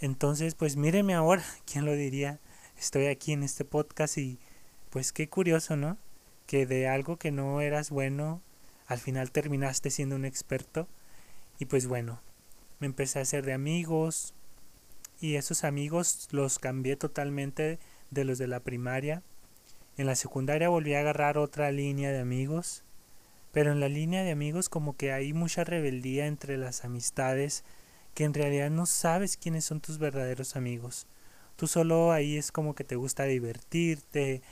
Entonces, 0.00 0.56
pues 0.56 0.76
míreme 0.76 1.14
ahora, 1.14 1.44
¿quién 1.64 1.84
lo 1.84 1.92
diría? 1.92 2.40
Estoy 2.78 3.06
aquí 3.06 3.32
en 3.32 3.42
este 3.42 3.64
podcast 3.64 4.18
y 4.18 4.38
pues 4.90 5.12
qué 5.12 5.28
curioso, 5.28 5.76
¿no? 5.76 5.98
Que 6.46 6.66
de 6.66 6.88
algo 6.88 7.16
que 7.16 7.30
no 7.30 7.60
eras 7.60 7.90
bueno, 7.90 8.42
al 8.86 8.98
final 8.98 9.30
terminaste 9.30 9.90
siendo 9.90 10.16
un 10.16 10.24
experto. 10.24 10.88
Y 11.58 11.66
pues 11.66 11.86
bueno, 11.86 12.20
me 12.80 12.86
empecé 12.86 13.18
a 13.18 13.22
hacer 13.22 13.44
de 13.44 13.52
amigos 13.52 14.34
y 15.20 15.36
esos 15.36 15.64
amigos 15.64 16.28
los 16.32 16.58
cambié 16.58 16.96
totalmente 16.96 17.78
de 18.10 18.24
los 18.24 18.38
de 18.38 18.48
la 18.48 18.60
primaria. 18.60 19.22
En 19.96 20.06
la 20.06 20.16
secundaria 20.16 20.68
volví 20.68 20.94
a 20.94 21.00
agarrar 21.00 21.38
otra 21.38 21.70
línea 21.70 22.10
de 22.10 22.20
amigos 22.20 22.84
pero 23.54 23.70
en 23.70 23.78
la 23.78 23.88
línea 23.88 24.24
de 24.24 24.32
amigos 24.32 24.68
como 24.68 24.96
que 24.96 25.12
hay 25.12 25.32
mucha 25.32 25.62
rebeldía 25.62 26.26
entre 26.26 26.58
las 26.58 26.84
amistades 26.84 27.62
que 28.12 28.24
en 28.24 28.34
realidad 28.34 28.68
no 28.68 28.84
sabes 28.84 29.36
quiénes 29.36 29.64
son 29.64 29.80
tus 29.80 29.98
verdaderos 29.98 30.56
amigos. 30.56 31.06
Tú 31.56 31.66
solo 31.66 32.12
ahí 32.12 32.36
es 32.36 32.52
como 32.52 32.74
que 32.74 32.84
te 32.84 32.96
gusta 32.96 33.24
divertirte, 33.24 34.42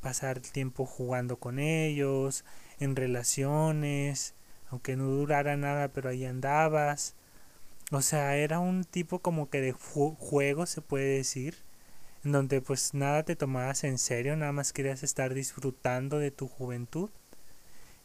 pasar 0.00 0.40
tiempo 0.40 0.84
jugando 0.86 1.38
con 1.38 1.58
ellos, 1.58 2.44
en 2.80 2.96
relaciones, 2.96 4.34
aunque 4.70 4.96
no 4.96 5.04
durara 5.06 5.56
nada, 5.56 5.88
pero 5.88 6.10
ahí 6.10 6.24
andabas. 6.26 7.14
O 7.90 8.02
sea, 8.02 8.36
era 8.36 8.58
un 8.58 8.84
tipo 8.84 9.20
como 9.20 9.50
que 9.50 9.60
de 9.60 9.72
juego, 9.72 10.66
se 10.66 10.80
puede 10.82 11.16
decir, 11.16 11.56
en 12.24 12.32
donde 12.32 12.60
pues 12.60 12.94
nada 12.94 13.22
te 13.22 13.36
tomabas 13.36 13.84
en 13.84 13.98
serio, 13.98 14.36
nada 14.36 14.52
más 14.52 14.72
querías 14.72 15.02
estar 15.02 15.34
disfrutando 15.34 16.18
de 16.18 16.30
tu 16.30 16.48
juventud. 16.48 17.10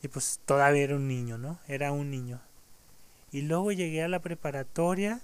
Y 0.04 0.10
pues 0.10 0.40
todavía 0.46 0.84
era 0.84 0.96
un 0.96 1.08
niño, 1.08 1.38
¿no? 1.38 1.60
Era 1.68 1.92
un 1.92 2.12
niño. 2.12 2.42
Y 3.32 3.42
luego 3.42 3.72
llegué 3.72 4.04
a 4.04 4.08
la 4.08 4.22
preparatoria 4.22 5.22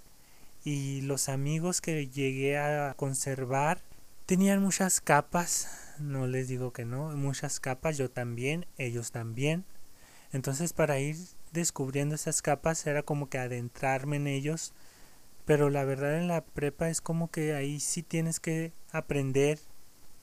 y 0.64 1.02
los 1.02 1.30
amigos 1.30 1.82
que 1.82 2.08
llegué 2.08 2.58
a 2.58 2.94
conservar 2.96 3.82
tenían 4.26 4.62
muchas 4.62 5.02
capas, 5.02 5.68
no 6.00 6.28
les 6.28 6.48
digo 6.48 6.72
que 6.72 6.86
no, 6.86 7.10
muchas 7.16 7.60
capas, 7.60 7.98
yo 7.98 8.10
también, 8.10 8.66
ellos 8.78 9.12
también. 9.12 9.66
Entonces 10.32 10.74
para 10.74 11.00
ir 11.00 11.18
descubriendo 11.52 12.16
esas 12.16 12.42
capas 12.42 12.88
era 12.88 13.04
como 13.04 13.30
que 13.30 13.38
adentrarme 13.38 14.16
en 14.16 14.28
ellos, 14.28 14.74
pero 15.46 15.70
la 15.70 15.84
verdad 15.84 16.18
en 16.18 16.28
la 16.28 16.44
prepa 16.44 16.90
es 16.90 17.02
como 17.02 17.30
que 17.30 17.54
ahí 17.54 17.80
sí 17.80 18.02
tienes 18.02 18.40
que 18.40 18.74
aprender 18.92 19.60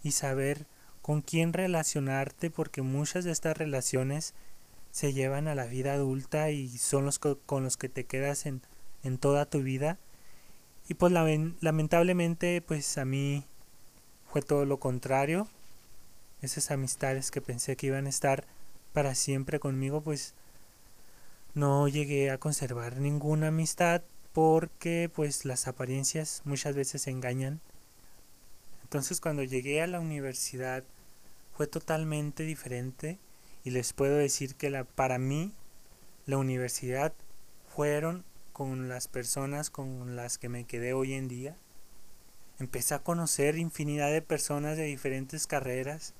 y 0.02 0.12
saber 0.12 0.66
con 1.02 1.20
quién 1.20 1.52
relacionarte 1.52 2.50
porque 2.50 2.82
muchas 2.82 3.25
de 3.25 3.32
estas 3.32 3.56
relaciones 3.56 4.35
se 4.90 5.12
llevan 5.12 5.47
a 5.47 5.54
la 5.54 5.66
vida 5.66 5.92
adulta 5.92 6.50
y 6.50 6.68
son 6.78 7.04
los 7.04 7.18
con 7.18 7.64
los 7.64 7.76
que 7.76 7.88
te 7.88 8.04
quedas 8.04 8.47
en, 8.47 8.62
en 9.02 9.18
toda 9.18 9.47
tu 9.47 9.62
vida. 9.62 9.99
Y 10.90 10.94
pues 10.94 11.12
lamentablemente 11.12 12.61
pues 12.66 12.99
a 12.99 13.04
mí 13.04 13.44
fue 14.26 14.42
todo 14.42 14.64
lo 14.64 14.80
contrario. 14.80 15.47
Esas 16.42 16.73
amistades 16.73 17.30
que 17.30 17.40
pensé 17.40 17.76
que 17.76 17.87
iban 17.87 18.06
a 18.06 18.09
estar 18.09 18.44
para 18.92 19.14
siempre 19.14 19.61
conmigo 19.61 20.00
pues 20.00 20.35
no 21.54 21.87
llegué 21.87 22.32
a 22.32 22.38
conservar 22.38 22.97
ninguna 22.97 23.49
amistad 23.49 24.02
porque 24.32 25.09
pues 25.14 25.44
las 25.44 25.68
apariencias 25.68 26.42
muchas 26.44 26.75
veces 26.75 27.06
engañan 27.06 27.61
entonces 28.82 29.20
cuando 29.20 29.44
llegué 29.44 29.82
a 29.82 29.87
la 29.87 30.00
universidad 30.00 30.82
fue 31.56 31.68
totalmente 31.68 32.42
diferente 32.42 33.20
y 33.62 33.70
les 33.70 33.92
puedo 33.92 34.16
decir 34.16 34.56
que 34.56 34.70
la, 34.70 34.82
para 34.82 35.18
mí 35.18 35.52
la 36.26 36.37
universidad 36.37 37.12
fueron 37.68 38.25
con 38.60 38.90
las 38.90 39.08
personas 39.08 39.70
con 39.70 40.16
las 40.16 40.36
que 40.36 40.50
me 40.50 40.64
quedé 40.64 40.92
hoy 40.92 41.14
en 41.14 41.28
día. 41.28 41.56
Empecé 42.58 42.92
a 42.92 43.02
conocer 43.02 43.56
infinidad 43.56 44.12
de 44.12 44.20
personas 44.20 44.76
de 44.76 44.84
diferentes 44.84 45.46
carreras, 45.46 46.12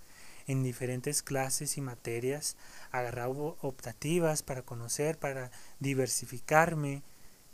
en 0.47 0.63
diferentes 0.63 1.23
clases 1.23 1.77
y 1.77 1.83
materias, 1.83 2.57
agarrar 2.93 3.29
optativas 3.29 4.43
para 4.43 4.63
conocer, 4.63 5.19
para 5.19 5.51
diversificarme, 5.81 7.03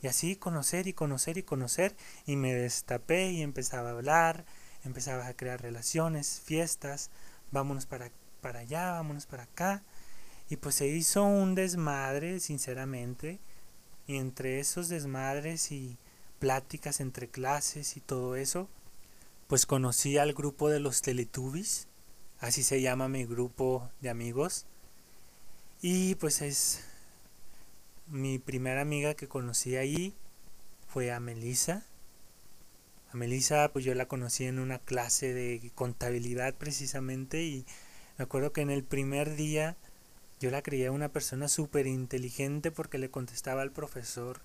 y 0.02 0.06
así 0.06 0.36
conocer 0.36 0.86
y 0.86 0.92
conocer 0.92 1.36
y 1.36 1.42
conocer, 1.42 1.96
y 2.24 2.36
me 2.36 2.54
destapé 2.54 3.32
y 3.32 3.42
empezaba 3.42 3.88
a 3.88 3.92
hablar, 3.94 4.44
empezaba 4.84 5.26
a 5.26 5.34
crear 5.34 5.60
relaciones, 5.60 6.40
fiestas, 6.44 7.10
vámonos 7.50 7.86
para, 7.86 8.12
para 8.40 8.60
allá, 8.60 8.92
vámonos 8.92 9.26
para 9.26 9.42
acá. 9.42 9.82
Y 10.48 10.58
pues 10.58 10.76
se 10.76 10.86
hizo 10.86 11.24
un 11.24 11.56
desmadre, 11.56 12.38
sinceramente. 12.38 13.40
Y 14.06 14.16
entre 14.16 14.60
esos 14.60 14.88
desmadres 14.88 15.72
y 15.72 15.96
pláticas 16.38 17.00
entre 17.00 17.28
clases 17.28 17.96
y 17.96 18.00
todo 18.00 18.36
eso, 18.36 18.68
pues 19.48 19.66
conocí 19.66 20.18
al 20.18 20.32
grupo 20.32 20.68
de 20.68 20.80
los 20.80 21.02
Teletubbies. 21.02 21.88
Así 22.38 22.62
se 22.62 22.80
llama 22.80 23.08
mi 23.08 23.24
grupo 23.24 23.90
de 24.00 24.10
amigos. 24.10 24.66
Y 25.80 26.14
pues 26.16 26.42
es 26.42 26.84
mi 28.06 28.38
primera 28.38 28.80
amiga 28.80 29.14
que 29.14 29.28
conocí 29.28 29.76
ahí 29.76 30.14
fue 30.86 31.12
a 31.12 31.20
Melissa 31.20 31.84
a 33.12 33.16
Melissa 33.16 33.70
pues 33.72 33.84
yo 33.84 33.94
la 33.94 34.06
conocí 34.06 34.44
en 34.44 34.58
una 34.58 34.78
clase 34.78 35.34
de 35.34 35.70
contabilidad 35.74 36.54
precisamente 36.54 37.42
y 37.42 37.66
me 38.18 38.24
acuerdo 38.24 38.52
que 38.52 38.60
en 38.60 38.70
el 38.70 38.84
primer 38.84 39.36
día 39.36 39.76
Yo 40.40 40.50
la 40.50 40.62
creía 40.62 40.92
una 40.92 41.08
persona 41.08 41.48
súper 41.48 41.86
inteligente 41.86 42.70
porque 42.70 42.98
le 42.98 43.10
contestaba 43.10 43.62
al 43.62 43.72
profesor 43.72 44.40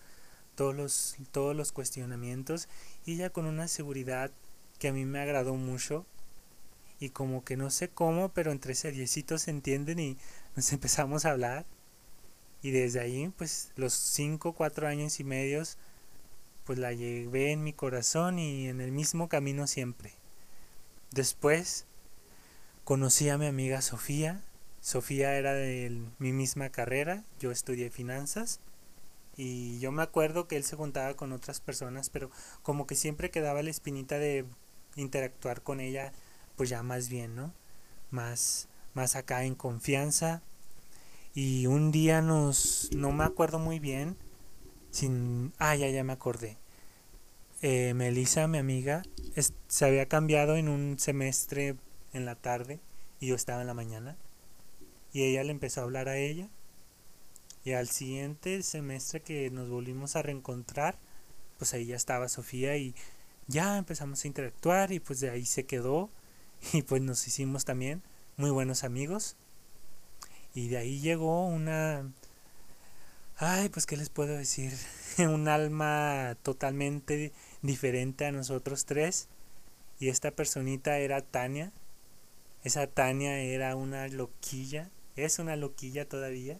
todos 0.55 0.75
los, 0.75 1.15
todos 1.31 1.55
los 1.55 1.71
cuestionamientos 1.71 2.69
y 3.05 3.13
ella 3.13 3.29
con 3.29 3.45
una 3.45 3.67
seguridad 3.67 4.31
que 4.79 4.87
a 4.87 4.93
mí 4.93 5.05
me 5.05 5.19
agradó 5.19 5.55
mucho 5.55 6.05
y 6.99 7.09
como 7.09 7.43
que 7.43 7.57
no 7.57 7.69
sé 7.69 7.89
cómo, 7.89 8.29
pero 8.29 8.51
entre 8.51 8.75
seriecitos 8.75 9.43
se 9.43 9.51
entienden 9.51 9.99
y 9.99 10.17
nos 10.55 10.71
empezamos 10.73 11.25
a 11.25 11.31
hablar 11.31 11.65
y 12.61 12.71
desde 12.71 12.99
ahí 12.99 13.27
pues 13.37 13.71
los 13.75 13.93
cinco, 13.93 14.53
cuatro 14.53 14.87
años 14.87 15.19
y 15.19 15.23
medios 15.23 15.77
pues 16.63 16.77
la 16.79 16.93
llevé 16.93 17.51
en 17.51 17.63
mi 17.63 17.73
corazón 17.73 18.39
y 18.39 18.67
en 18.67 18.81
el 18.81 18.91
mismo 18.91 19.29
camino 19.29 19.67
siempre. 19.67 20.13
Después 21.11 21.85
conocí 22.83 23.29
a 23.29 23.37
mi 23.37 23.47
amiga 23.47 23.81
Sofía. 23.81 24.41
Sofía 24.81 25.35
era 25.35 25.53
de 25.53 26.01
mi 26.17 26.33
misma 26.33 26.69
carrera, 26.69 27.23
yo 27.39 27.51
estudié 27.51 27.91
finanzas 27.91 28.59
y 29.37 29.79
yo 29.79 29.91
me 29.91 30.03
acuerdo 30.03 30.47
que 30.47 30.57
él 30.57 30.63
se 30.63 30.75
juntaba 30.75 31.13
con 31.13 31.31
otras 31.31 31.61
personas, 31.61 32.09
pero 32.09 32.31
como 32.63 32.87
que 32.87 32.95
siempre 32.95 33.29
quedaba 33.29 33.61
la 33.61 33.69
espinita 33.69 34.17
de 34.17 34.45
interactuar 34.95 35.61
con 35.61 35.79
ella, 35.79 36.11
pues 36.55 36.69
ya 36.69 36.83
más 36.83 37.09
bien, 37.09 37.35
¿no? 37.35 37.53
Más, 38.09 38.67
más 38.93 39.15
acá 39.15 39.43
en 39.45 39.55
confianza. 39.55 40.41
Y 41.33 41.67
un 41.67 41.91
día 41.91 42.21
nos, 42.21 42.89
no 42.91 43.11
me 43.11 43.23
acuerdo 43.23 43.59
muy 43.59 43.79
bien, 43.79 44.17
sin, 44.89 45.53
ah, 45.59 45.75
ya, 45.75 45.89
ya 45.89 46.03
me 46.03 46.13
acordé. 46.13 46.57
Eh, 47.61 47.93
Melissa, 47.93 48.47
mi 48.47 48.57
amiga, 48.57 49.03
se 49.67 49.85
había 49.85 50.07
cambiado 50.07 50.57
en 50.57 50.67
un 50.67 50.97
semestre 50.99 51.75
en 52.13 52.25
la 52.25 52.35
tarde 52.35 52.79
y 53.19 53.27
yo 53.27 53.35
estaba 53.35 53.61
en 53.61 53.67
la 53.67 53.73
mañana. 53.75 54.17
Y 55.13 55.23
ella 55.23 55.43
le 55.43 55.51
empezó 55.51 55.81
a 55.81 55.83
hablar 55.83 56.09
a 56.09 56.17
ella. 56.17 56.49
Y 57.63 57.73
al 57.73 57.89
siguiente 57.89 58.63
semestre 58.63 59.21
que 59.21 59.49
nos 59.51 59.69
volvimos 59.69 60.15
a 60.15 60.21
reencontrar, 60.21 60.97
pues 61.57 61.73
ahí 61.73 61.85
ya 61.85 61.95
estaba 61.95 62.27
Sofía 62.27 62.75
y 62.77 62.95
ya 63.47 63.77
empezamos 63.77 64.23
a 64.23 64.27
interactuar 64.27 64.91
y 64.91 64.99
pues 64.99 65.19
de 65.19 65.29
ahí 65.29 65.45
se 65.45 65.65
quedó. 65.65 66.09
Y 66.73 66.83
pues 66.83 67.01
nos 67.01 67.27
hicimos 67.27 67.65
también 67.65 68.03
muy 68.37 68.51
buenos 68.51 68.83
amigos. 68.83 69.35
Y 70.53 70.67
de 70.69 70.77
ahí 70.77 70.99
llegó 70.99 71.47
una... 71.47 72.11
Ay, 73.37 73.69
pues 73.69 73.87
qué 73.87 73.97
les 73.97 74.09
puedo 74.09 74.35
decir. 74.37 74.73
un 75.17 75.47
alma 75.47 76.37
totalmente 76.43 77.31
diferente 77.61 78.25
a 78.25 78.31
nosotros 78.31 78.85
tres. 78.85 79.27
Y 79.99 80.09
esta 80.09 80.31
personita 80.31 80.97
era 80.99 81.21
Tania. 81.21 81.71
Esa 82.63 82.87
Tania 82.87 83.39
era 83.39 83.75
una 83.75 84.07
loquilla. 84.07 84.89
Es 85.15 85.39
una 85.39 85.55
loquilla 85.55 86.07
todavía. 86.07 86.59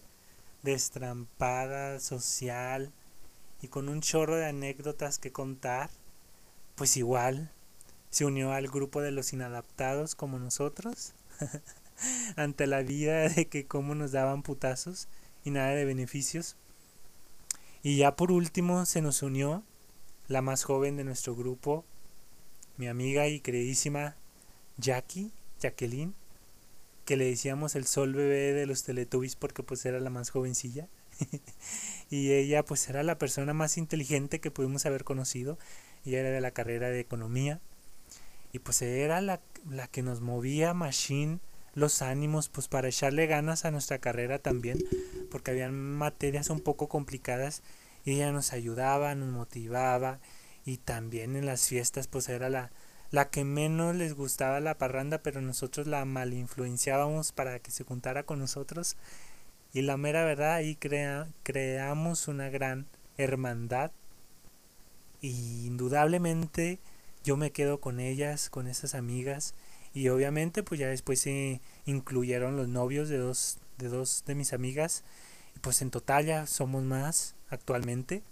Destrampada, 0.62 2.00
social. 2.00 2.92
Y 3.60 3.68
con 3.68 3.88
un 3.88 4.00
chorro 4.00 4.36
de 4.36 4.46
anécdotas 4.46 5.18
que 5.18 5.32
contar. 5.32 5.90
Pues 6.74 6.96
igual. 6.96 7.50
Se 8.10 8.24
unió 8.24 8.52
al 8.52 8.68
grupo 8.68 9.00
de 9.00 9.10
los 9.10 9.32
inadaptados 9.32 10.14
como 10.14 10.38
nosotros. 10.38 11.14
ante 12.36 12.66
la 12.66 12.82
vida 12.82 13.28
de 13.28 13.46
que 13.46 13.66
cómo 13.66 13.94
nos 13.94 14.12
daban 14.12 14.42
putazos 14.42 15.08
y 15.44 15.50
nada 15.50 15.70
de 15.70 15.84
beneficios. 15.84 16.56
Y 17.82 17.96
ya 17.96 18.16
por 18.16 18.30
último 18.30 18.86
se 18.86 19.02
nos 19.02 19.22
unió 19.22 19.64
la 20.28 20.42
más 20.42 20.64
joven 20.64 20.96
de 20.96 21.04
nuestro 21.04 21.34
grupo, 21.34 21.84
mi 22.76 22.88
amiga 22.88 23.26
y 23.28 23.40
queridísima 23.40 24.16
Jackie, 24.78 25.32
Jacqueline, 25.60 26.14
que 27.04 27.16
le 27.16 27.24
decíamos 27.24 27.74
el 27.74 27.86
sol 27.86 28.14
bebé 28.14 28.52
de 28.52 28.66
los 28.66 28.84
Teletubbies 28.84 29.36
porque 29.36 29.62
pues 29.62 29.84
era 29.84 30.00
la 30.00 30.10
más 30.10 30.30
jovencilla. 30.30 30.88
y 32.10 32.32
ella 32.32 32.64
pues 32.64 32.88
era 32.88 33.02
la 33.02 33.18
persona 33.18 33.52
más 33.52 33.76
inteligente 33.76 34.40
que 34.40 34.50
pudimos 34.50 34.86
haber 34.86 35.04
conocido. 35.04 35.58
Ella 36.04 36.20
era 36.20 36.30
de 36.30 36.40
la 36.40 36.50
carrera 36.50 36.88
de 36.88 37.00
economía. 37.00 37.60
Y 38.52 38.58
pues 38.58 38.82
era 38.82 39.20
la, 39.20 39.40
la 39.68 39.88
que 39.88 40.02
nos 40.02 40.20
movía 40.20 40.74
machine 40.74 41.40
los 41.74 42.02
ánimos 42.02 42.48
pues 42.48 42.68
para 42.68 42.88
echarle 42.88 43.26
ganas 43.26 43.64
a 43.64 43.70
nuestra 43.70 43.98
carrera 43.98 44.38
también 44.38 44.78
porque 45.30 45.52
habían 45.52 45.74
materias 45.74 46.50
un 46.50 46.60
poco 46.60 46.88
complicadas 46.88 47.62
y 48.04 48.12
ella 48.12 48.32
nos 48.32 48.52
ayudaba, 48.52 49.14
nos 49.14 49.30
motivaba 49.30 50.18
y 50.64 50.76
también 50.76 51.34
en 51.34 51.46
las 51.46 51.66
fiestas 51.66 52.08
pues 52.08 52.28
era 52.28 52.50
la, 52.50 52.70
la 53.12 53.28
que 53.28 53.44
menos 53.44 53.94
les 53.94 54.14
gustaba 54.14 54.58
la 54.58 54.78
parranda 54.78 55.18
pero 55.18 55.42
nosotros 55.42 55.86
la 55.86 56.04
mal 56.06 56.32
influenciábamos 56.32 57.30
para 57.30 57.60
que 57.60 57.70
se 57.70 57.84
juntara 57.84 58.24
con 58.24 58.38
nosotros. 58.40 58.96
Y 59.74 59.82
la 59.82 59.96
mera 59.98 60.24
verdad 60.24 60.54
ahí 60.54 60.76
crea, 60.76 61.28
creamos 61.42 62.26
una 62.26 62.48
gran 62.48 62.86
hermandad. 63.18 63.92
Y 65.20 65.66
indudablemente 65.66 66.80
yo 67.22 67.36
me 67.36 67.52
quedo 67.52 67.80
con 67.80 68.00
ellas, 68.00 68.48
con 68.48 68.66
esas 68.66 68.94
amigas. 68.94 69.54
Y 69.94 70.08
obviamente 70.08 70.62
pues 70.62 70.80
ya 70.80 70.88
después 70.88 71.20
se 71.20 71.60
incluyeron 71.84 72.56
los 72.56 72.68
novios 72.68 73.10
de 73.10 73.18
dos 73.18 73.58
de 73.76 73.88
dos 73.88 74.24
de 74.26 74.34
mis 74.34 74.54
amigas. 74.54 75.04
Y 75.54 75.58
pues 75.58 75.82
en 75.82 75.90
total 75.90 76.24
ya 76.24 76.46
somos 76.46 76.82
más 76.82 77.34
actualmente. 77.50 78.22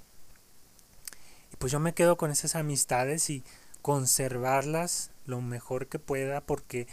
Y 1.52 1.56
pues 1.56 1.70
yo 1.70 1.80
me 1.80 1.92
quedo 1.92 2.16
con 2.16 2.30
esas 2.30 2.56
amistades 2.56 3.28
y 3.28 3.44
conservarlas 3.82 5.10
lo 5.26 5.40
mejor 5.40 5.88
que 5.88 5.98
pueda 5.98 6.40
porque 6.40 6.86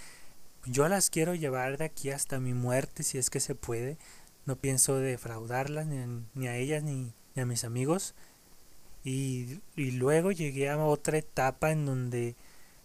yo 0.65 0.87
las 0.87 1.09
quiero 1.09 1.33
llevar 1.35 1.77
de 1.77 1.85
aquí 1.85 2.11
hasta 2.11 2.39
mi 2.39 2.53
muerte 2.53 3.03
si 3.03 3.17
es 3.17 3.29
que 3.29 3.39
se 3.39 3.55
puede. 3.55 3.97
No 4.45 4.55
pienso 4.55 4.97
defraudarlas 4.97 5.87
ni, 5.87 6.23
ni 6.33 6.47
a 6.47 6.55
ellas 6.55 6.83
ni, 6.83 7.13
a 7.35 7.45
mis 7.45 7.63
amigos. 7.63 8.15
Y, 9.03 9.59
y 9.75 9.91
luego 9.91 10.31
llegué 10.31 10.69
a 10.69 10.77
otra 10.77 11.17
etapa 11.17 11.71
en 11.71 11.85
donde 11.85 12.35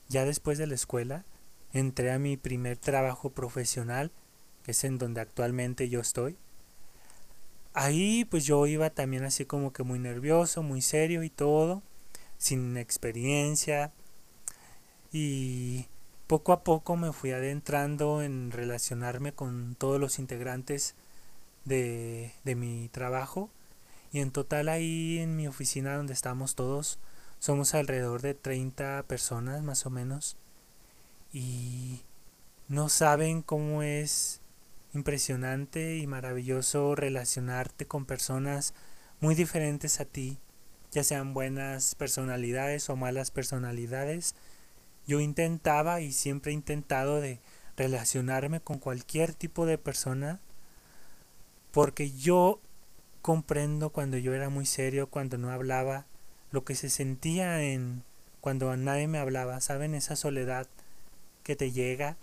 ya 0.09 0.25
después 0.25 0.59
de 0.59 0.67
la 0.67 0.75
escuela 0.75 1.25
entré 1.73 2.13
a 2.13 2.19
mi 2.19 2.37
primer 2.37 2.77
trabajo 2.77 3.31
profesional, 3.31 4.13
que 4.63 4.73
es 4.73 4.85
en 4.85 4.99
donde 4.99 5.21
actualmente 5.21 5.89
yo 5.89 6.01
estoy. 6.01 6.37
Ahí 7.75 8.25
pues 8.27 8.45
yo 8.45 8.67
iba 8.67 8.91
también 8.91 9.25
así 9.25 9.47
como 9.47 9.73
que 9.73 9.83
muy 9.83 9.99
nervioso, 9.99 10.63
muy 10.63 10.83
serio 10.83 11.23
y 11.23 11.31
todo, 11.31 11.83
sin 12.43 12.77
experiencia. 12.77 13.93
Y 15.13 15.87
poco 16.27 16.53
a 16.53 16.65
poco 16.65 16.97
me 16.97 17.13
fui 17.13 17.31
adentrando 17.31 18.23
en 18.23 18.51
relacionarme 18.51 19.33
con 19.33 19.77
todos 19.77 20.01
los 20.01 20.19
integrantes 20.19 20.95
de, 21.65 22.33
de 22.45 22.55
mi 22.57 22.89
trabajo. 22.89 23.51
Y 24.13 24.21
en 24.21 24.33
total 24.33 24.69
ahí 24.69 25.19
en 25.19 25.37
mi 25.37 25.47
oficina 25.47 25.97
donde 25.97 26.13
estamos 26.13 26.55
todos, 26.55 26.99
somos 27.39 27.75
alrededor 27.75 28.23
de 28.23 28.35
30 28.35 29.05
personas 29.05 29.63
más 29.63 29.87
o 29.87 29.91
menos 29.91 30.37
y 31.33 32.03
no 32.69 32.89
saben 32.89 33.43
cómo 33.43 33.83
es 33.83 34.41
impresionante 34.95 35.97
y 35.97 36.07
maravilloso 36.07 36.95
relacionarte 36.95 37.87
con 37.87 38.05
personas 38.05 38.75
muy 39.21 39.35
diferentes 39.35 40.01
a 40.01 40.05
ti, 40.05 40.39
ya 40.93 41.03
sean 41.03 41.35
buenas 41.35 41.95
personalidades 41.95 42.89
o 42.91 42.97
malas 42.97 43.31
personalidades. 43.31 44.35
Yo 45.07 45.21
intentaba 45.21 46.01
y 46.01 46.13
siempre 46.13 46.53
he 46.53 46.55
intentado 46.55 47.21
de 47.21 47.41
relacionarme 47.77 48.61
con 48.61 48.79
cualquier 48.79 49.35
tipo 49.35 49.67
de 49.67 49.79
persona 49.79 50.39
porque 51.73 52.13
yo 52.13 52.61
comprendo 53.23 53.91
cuando 53.91 54.19
yo 54.19 54.35
era 54.35 54.51
muy 54.51 54.67
serio, 54.67 55.09
cuando 55.09 55.39
no 55.39 55.51
hablaba, 55.51 56.05
lo 56.51 56.65
que 56.65 56.75
se 56.75 56.91
sentía 56.91 57.63
en 57.63 58.05
cuando 58.41 58.77
nadie 58.77 59.09
me 59.09 59.19
hablaba, 59.19 59.61
¿saben? 59.61 59.95
Esa 59.95 60.17
soledad 60.17 60.67
que 61.43 61.57
te 61.57 61.73
llega 61.73 62.17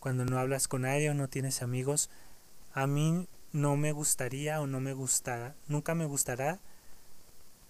cuando 0.00 0.26
no 0.26 0.38
hablas 0.38 0.68
con 0.68 0.82
nadie 0.82 1.08
o 1.08 1.14
no 1.14 1.28
tienes 1.28 1.62
amigos. 1.62 2.10
A 2.74 2.86
mí 2.86 3.28
no 3.52 3.76
me 3.76 3.92
gustaría 3.92 4.60
o 4.60 4.66
no 4.66 4.80
me 4.80 4.92
gustará, 4.92 5.54
nunca 5.68 5.94
me 5.94 6.04
gustará 6.04 6.60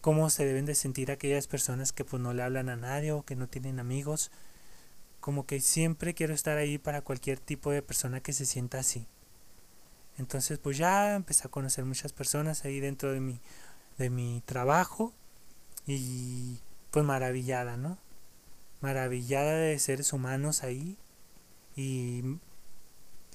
cómo 0.03 0.29
se 0.29 0.45
deben 0.45 0.67
de 0.67 0.75
sentir 0.75 1.11
aquellas 1.11 1.47
personas 1.47 1.93
que 1.93 2.05
pues 2.05 2.23
no 2.23 2.35
le 2.35 2.43
hablan 2.43 2.69
a 2.69 2.77
nadie 2.77 3.13
o 3.13 3.23
que 3.23 3.37
no 3.37 3.49
tienen 3.49 3.81
amigos. 3.81 4.31
Como 5.21 5.47
que 5.47 5.61
siempre 5.61 6.13
quiero 6.13 6.35
estar 6.35 6.59
ahí 6.59 6.77
para 6.77 7.01
cualquier 7.01 7.39
tipo 7.39 7.71
de 7.71 7.81
persona 7.81 8.21
que 8.21 8.35
se 8.35 8.45
sienta 8.45 8.81
así. 8.81 9.07
Entonces 10.19 10.59
pues 10.59 10.77
ya 10.77 11.15
empecé 11.15 11.49
a 11.49 11.51
conocer 11.51 11.87
muchas 11.87 12.13
personas 12.13 12.67
ahí 12.67 12.81
dentro 12.81 13.13
de 13.13 13.21
mi, 13.21 13.41
de 13.97 14.11
mi 14.11 14.43
trabajo 14.45 15.15
y 15.87 16.59
pues 16.91 17.07
maravillada, 17.07 17.79
¿no? 17.79 17.97
maravillada 18.83 19.55
de 19.55 19.79
seres 19.79 20.13
humanos 20.13 20.65
ahí 20.65 20.99
y 21.77 22.23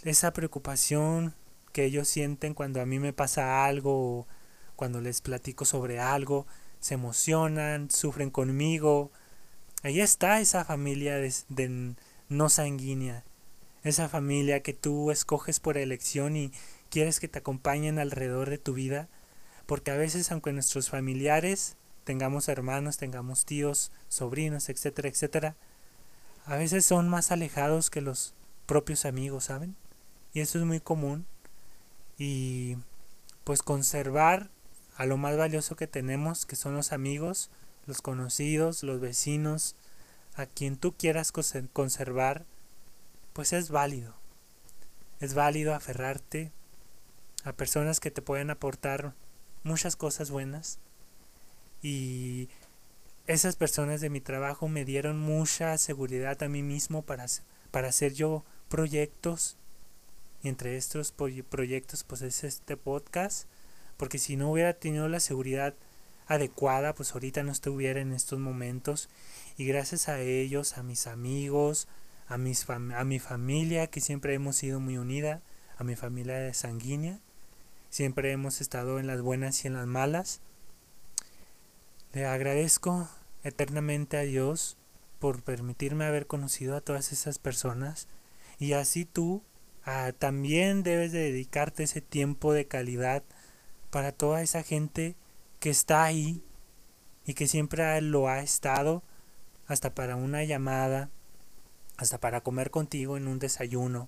esa 0.04 0.34
preocupación 0.34 1.34
que 1.72 1.86
ellos 1.86 2.08
sienten 2.08 2.54
cuando 2.54 2.82
a 2.82 2.86
mí 2.86 3.00
me 3.00 3.14
pasa 3.14 3.66
algo 3.66 4.28
cuando 4.78 5.02
les 5.02 5.20
platico 5.20 5.66
sobre 5.66 6.00
algo, 6.00 6.48
se 6.80 6.94
emocionan, 6.94 7.92
sufren 7.92 8.30
conmigo. 8.30 9.12
Ahí 9.84 10.00
está 10.00 10.40
esa 10.40 10.64
familia 10.64 11.16
de, 11.18 11.96
no 12.30 12.48
sanguínea, 12.48 13.26
esa 13.84 14.08
familia 14.08 14.62
que 14.62 14.74
tú 14.74 15.12
escoges 15.12 15.60
por 15.60 15.78
elección 15.78 16.38
y 16.38 16.54
quieres 16.90 17.20
que 17.20 17.28
te 17.28 17.40
acompañen 17.40 18.00
alrededor 18.00 18.50
de 18.50 18.60
tu 18.60 18.74
vida, 18.74 19.10
porque 19.66 19.92
a 19.92 19.98
veces 19.98 20.32
aunque 20.32 20.54
nuestros 20.54 20.90
familiares, 20.90 21.76
tengamos 22.04 22.48
hermanos, 22.48 22.98
tengamos 22.98 23.46
tíos, 23.46 23.92
sobrinos, 24.08 24.70
etcétera, 24.70 25.10
etcétera, 25.10 25.56
a 26.46 26.56
veces 26.56 26.86
son 26.86 27.10
más 27.10 27.32
alejados 27.32 27.90
que 27.90 28.02
los 28.02 28.34
propios 28.68 29.06
amigos, 29.06 29.46
¿saben? 29.46 29.76
Y 30.34 30.42
eso 30.42 30.60
es 30.60 30.66
muy 30.66 30.80
común. 30.80 31.26
Y 32.18 32.78
pues 33.44 33.64
conservar 33.64 34.50
a 34.98 35.06
lo 35.06 35.18
más 35.18 35.38
valioso 35.38 35.76
que 35.76 35.88
tenemos, 35.88 36.46
que 36.46 36.56
son 36.56 36.76
los 36.76 36.92
amigos, 36.92 37.52
los 37.86 38.02
conocidos, 38.02 38.84
los 38.84 39.00
vecinos, 39.00 39.76
a 40.36 40.48
quien 40.48 40.76
tú 40.76 40.94
quieras 40.94 41.32
conservar, 41.32 42.46
pues 43.34 43.54
es 43.54 43.70
válido. 43.70 44.16
Es 45.20 45.36
válido 45.36 45.74
aferrarte 45.74 46.52
a 47.44 47.54
personas 47.54 48.00
que 48.00 48.12
te 48.12 48.24
pueden 48.24 48.50
aportar 48.50 49.14
muchas 49.64 49.96
cosas 49.96 50.32
buenas. 50.32 50.80
Y 51.84 52.50
esas 53.28 53.56
personas 53.56 54.02
de 54.02 54.10
mi 54.10 54.20
trabajo 54.20 54.68
me 54.68 54.84
dieron 54.84 55.20
mucha 55.20 55.78
seguridad 55.78 56.42
a 56.42 56.50
mí 56.50 56.64
mismo 56.64 57.04
para, 57.04 57.28
para 57.70 57.90
hacer 57.90 58.14
yo 58.14 58.44
proyectos. 58.68 59.58
Y 60.42 60.50
entre 60.50 60.76
estos 60.76 61.12
proyectos 61.12 62.04
pues 62.04 62.24
es 62.24 62.44
este 62.44 62.78
podcast. 62.78 63.48
Porque 63.98 64.20
si 64.20 64.38
no 64.38 64.52
hubiera 64.52 64.74
tenido 64.74 65.08
la 65.10 65.20
seguridad 65.20 65.74
adecuada, 66.28 66.94
pues 66.94 67.14
ahorita 67.14 67.44
no 67.44 67.52
estuviera 67.52 68.00
en 68.00 68.14
estos 68.14 68.40
momentos. 68.40 69.10
Y 69.58 69.66
gracias 69.66 70.08
a 70.10 70.20
ellos, 70.20 70.78
a 70.78 70.84
mis 70.84 71.08
amigos, 71.08 71.88
a, 72.28 72.38
mis 72.38 72.70
a 72.70 73.04
mi 73.04 73.20
familia, 73.20 73.88
que 73.88 74.02
siempre 74.02 74.34
hemos 74.34 74.56
sido 74.56 74.80
muy 74.80 74.98
unida, 74.98 75.42
a 75.78 75.84
mi 75.84 75.96
familia 75.96 76.38
de 76.38 76.54
sanguínea, 76.54 77.20
siempre 77.90 78.32
hemos 78.32 78.62
estado 78.62 79.00
en 79.00 79.08
las 79.08 79.22
buenas 79.22 79.64
y 79.64 79.68
en 79.68 79.74
las 79.74 79.88
malas. 79.88 80.42
Le 82.14 82.26
agradezco 82.26 83.08
eternamente 83.44 84.18
a 84.18 84.22
Dios 84.22 84.78
por 85.20 85.44
permitirme 85.44 86.06
haber 86.06 86.28
conocido 86.28 86.76
a 86.76 86.82
todas 86.82 87.12
esas 87.12 87.40
personas 87.40 88.08
y 88.60 88.74
así 88.74 89.06
tú 89.06 89.44
ah, 89.86 90.12
también 90.18 90.84
debes 90.84 91.12
de 91.12 91.20
dedicarte 91.20 91.84
ese 91.84 92.02
tiempo 92.02 92.54
de 92.54 92.68
calidad 92.68 93.24
para 93.98 94.12
toda 94.12 94.44
esa 94.44 94.62
gente 94.62 95.16
que 95.60 95.72
está 95.72 96.04
ahí 96.04 96.44
y 97.26 97.34
que 97.34 97.48
siempre 97.48 98.00
lo 98.00 98.28
ha 98.28 98.42
estado, 98.42 99.02
hasta 99.66 99.96
para 99.96 100.16
una 100.16 100.44
llamada, 100.44 101.10
hasta 101.98 102.20
para 102.20 102.42
comer 102.42 102.70
contigo 102.70 103.18
en 103.18 103.28
un 103.28 103.40
desayuno, 103.40 104.08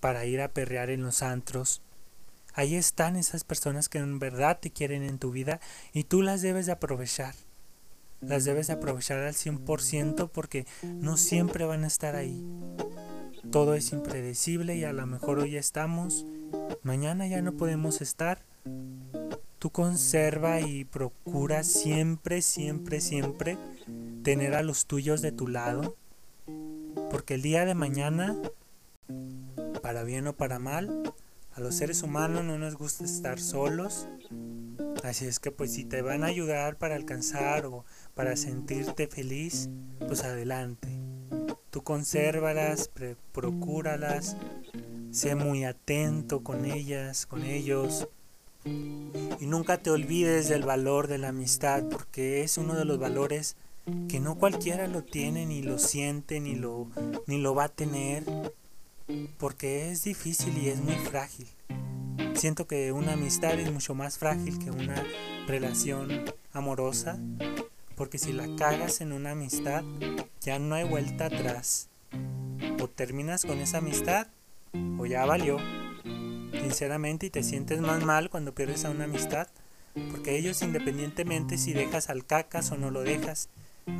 para 0.00 0.24
ir 0.24 0.40
a 0.40 0.48
perrear 0.48 0.90
en 0.90 1.02
los 1.02 1.22
antros. 1.22 1.82
Ahí 2.52 2.74
están 2.74 3.14
esas 3.14 3.44
personas 3.44 3.88
que 3.88 3.98
en 3.98 4.18
verdad 4.18 4.58
te 4.58 4.72
quieren 4.72 5.04
en 5.04 5.20
tu 5.20 5.30
vida 5.30 5.60
y 5.92 6.02
tú 6.02 6.20
las 6.20 6.42
debes 6.42 6.66
de 6.66 6.72
aprovechar. 6.72 7.36
Las 8.20 8.44
debes 8.44 8.66
de 8.66 8.72
aprovechar 8.72 9.20
al 9.20 9.34
100% 9.34 10.30
porque 10.30 10.66
no 10.82 11.16
siempre 11.16 11.64
van 11.64 11.84
a 11.84 11.86
estar 11.86 12.16
ahí. 12.16 12.44
Todo 13.52 13.74
es 13.74 13.92
impredecible 13.92 14.74
y 14.74 14.82
a 14.82 14.92
lo 14.92 15.06
mejor 15.06 15.38
hoy 15.38 15.56
estamos, 15.56 16.26
mañana 16.82 17.28
ya 17.28 17.40
no 17.40 17.52
podemos 17.52 18.00
estar 18.00 18.42
tú 19.58 19.70
conserva 19.70 20.60
y 20.60 20.84
procura 20.84 21.62
siempre, 21.62 22.42
siempre, 22.42 23.00
siempre 23.00 23.58
tener 24.22 24.54
a 24.54 24.62
los 24.62 24.86
tuyos 24.86 25.22
de 25.22 25.32
tu 25.32 25.48
lado. 25.48 25.96
Porque 27.10 27.34
el 27.34 27.42
día 27.42 27.64
de 27.64 27.74
mañana, 27.74 28.36
para 29.82 30.02
bien 30.02 30.26
o 30.26 30.32
para 30.34 30.58
mal, 30.58 31.14
a 31.54 31.60
los 31.60 31.74
seres 31.74 32.02
humanos 32.02 32.44
no 32.44 32.58
nos 32.58 32.74
gusta 32.76 33.04
estar 33.04 33.40
solos. 33.40 34.08
Así 35.02 35.26
es 35.26 35.38
que 35.38 35.50
pues 35.50 35.72
si 35.72 35.84
te 35.84 36.02
van 36.02 36.24
a 36.24 36.26
ayudar 36.26 36.76
para 36.76 36.96
alcanzar 36.96 37.66
o 37.66 37.84
para 38.14 38.36
sentirte 38.36 39.06
feliz, 39.06 39.70
pues 40.06 40.24
adelante. 40.24 40.88
Tú 41.70 41.82
consérvalas, 41.82 42.90
procúralas, 43.32 44.36
sé 45.10 45.34
muy 45.34 45.64
atento 45.64 46.42
con 46.42 46.64
ellas, 46.64 47.26
con 47.26 47.42
ellos. 47.42 48.08
Y 48.66 49.46
nunca 49.46 49.78
te 49.78 49.90
olvides 49.90 50.48
del 50.48 50.64
valor 50.64 51.06
de 51.06 51.18
la 51.18 51.28
amistad, 51.28 51.84
porque 51.88 52.42
es 52.42 52.58
uno 52.58 52.74
de 52.74 52.84
los 52.84 52.98
valores 52.98 53.56
que 54.08 54.18
no 54.18 54.36
cualquiera 54.36 54.88
lo 54.88 55.02
tiene, 55.02 55.46
ni 55.46 55.62
lo 55.62 55.78
siente, 55.78 56.40
ni 56.40 56.56
lo, 56.56 56.88
ni 57.26 57.38
lo 57.38 57.54
va 57.54 57.64
a 57.64 57.68
tener, 57.68 58.24
porque 59.38 59.90
es 59.90 60.02
difícil 60.02 60.58
y 60.58 60.68
es 60.68 60.80
muy 60.80 60.96
frágil. 60.96 61.46
Siento 62.34 62.66
que 62.66 62.92
una 62.92 63.12
amistad 63.12 63.58
es 63.58 63.72
mucho 63.72 63.94
más 63.94 64.18
frágil 64.18 64.58
que 64.58 64.70
una 64.70 65.02
relación 65.46 66.24
amorosa, 66.52 67.18
porque 67.94 68.18
si 68.18 68.32
la 68.32 68.48
cagas 68.56 69.00
en 69.00 69.12
una 69.12 69.30
amistad, 69.30 69.84
ya 70.40 70.58
no 70.58 70.74
hay 70.74 70.84
vuelta 70.84 71.26
atrás. 71.26 71.88
O 72.80 72.88
terminas 72.88 73.44
con 73.44 73.58
esa 73.58 73.78
amistad, 73.78 74.26
o 74.98 75.06
ya 75.06 75.24
valió 75.24 75.58
sinceramente 76.66 77.26
y 77.26 77.30
te 77.30 77.44
sientes 77.44 77.80
más 77.80 78.04
mal 78.04 78.28
cuando 78.28 78.52
pierdes 78.52 78.84
a 78.84 78.90
una 78.90 79.04
amistad, 79.04 79.46
porque 80.10 80.36
ellos 80.36 80.62
independientemente 80.62 81.58
si 81.58 81.72
dejas 81.72 82.10
al 82.10 82.26
cacas 82.26 82.72
o 82.72 82.76
no 82.76 82.90
lo 82.90 83.02
dejas, 83.02 83.48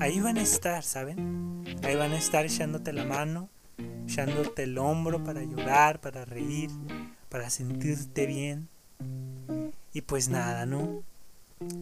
ahí 0.00 0.18
van 0.18 0.36
a 0.36 0.42
estar, 0.42 0.82
¿saben? 0.82 1.64
Ahí 1.84 1.94
van 1.94 2.10
a 2.10 2.18
estar 2.18 2.44
echándote 2.44 2.92
la 2.92 3.04
mano, 3.04 3.48
echándote 4.04 4.64
el 4.64 4.78
hombro 4.78 5.22
para 5.22 5.40
ayudar, 5.40 6.00
para 6.00 6.24
reír, 6.24 6.70
para 7.28 7.50
sentirte 7.50 8.26
bien. 8.26 8.68
Y 9.92 10.00
pues 10.00 10.28
nada, 10.28 10.66
¿no? 10.66 11.04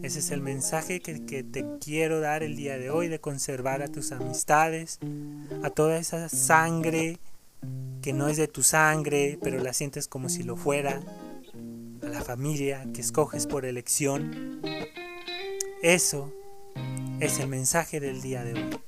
Ese 0.03 0.19
es 0.19 0.29
el 0.29 0.41
mensaje 0.41 0.99
que, 0.99 1.25
que, 1.25 1.43
te 1.43 1.65
quiero 1.83 2.19
dar 2.19 2.43
el 2.43 2.55
día 2.55 2.77
de 2.77 2.91
hoy, 2.91 3.07
de 3.07 3.19
conservar 3.19 3.81
a 3.81 3.87
tus 3.87 4.11
amistades, 4.11 4.99
a 5.63 5.71
toda 5.71 5.97
esa 5.97 6.29
sangre 6.29 7.17
que 8.05 8.13
no 8.13 8.27
es 8.27 8.37
de 8.37 8.47
tu 8.47 8.61
sangre, 8.61 9.39
pero 9.41 9.59
la 9.63 9.73
sientes 9.73 10.07
como 10.07 10.29
si 10.29 10.43
lo 10.43 10.55
fuera, 10.55 11.01
a 12.03 12.05
la 12.07 12.21
familia 12.21 12.85
que 12.93 13.01
escoges 13.01 13.47
por 13.47 13.65
elección. 13.65 14.61
Eso 15.81 16.31
es 17.19 17.39
el 17.39 17.47
mensaje 17.47 17.99
del 17.99 18.21
día 18.21 18.43
de 18.43 18.53
hoy. 18.53 18.79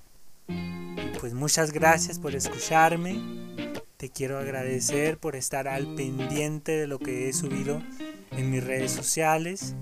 Pues 1.19 1.33
muchas 1.33 1.71
gracias 1.71 2.19
por 2.19 2.35
escucharme. 2.35 3.19
Te 3.97 4.11
quiero 4.11 4.37
agradecer 4.37 5.17
por 5.17 5.35
estar 5.35 5.67
al 5.67 5.95
pendiente 5.95 6.73
de 6.73 6.85
lo 6.85 6.99
que 6.99 7.27
he 7.27 7.33
subido 7.33 7.81
en 8.29 8.51
mis 8.51 8.63
redes 8.63 8.91
sociales. 8.91 9.73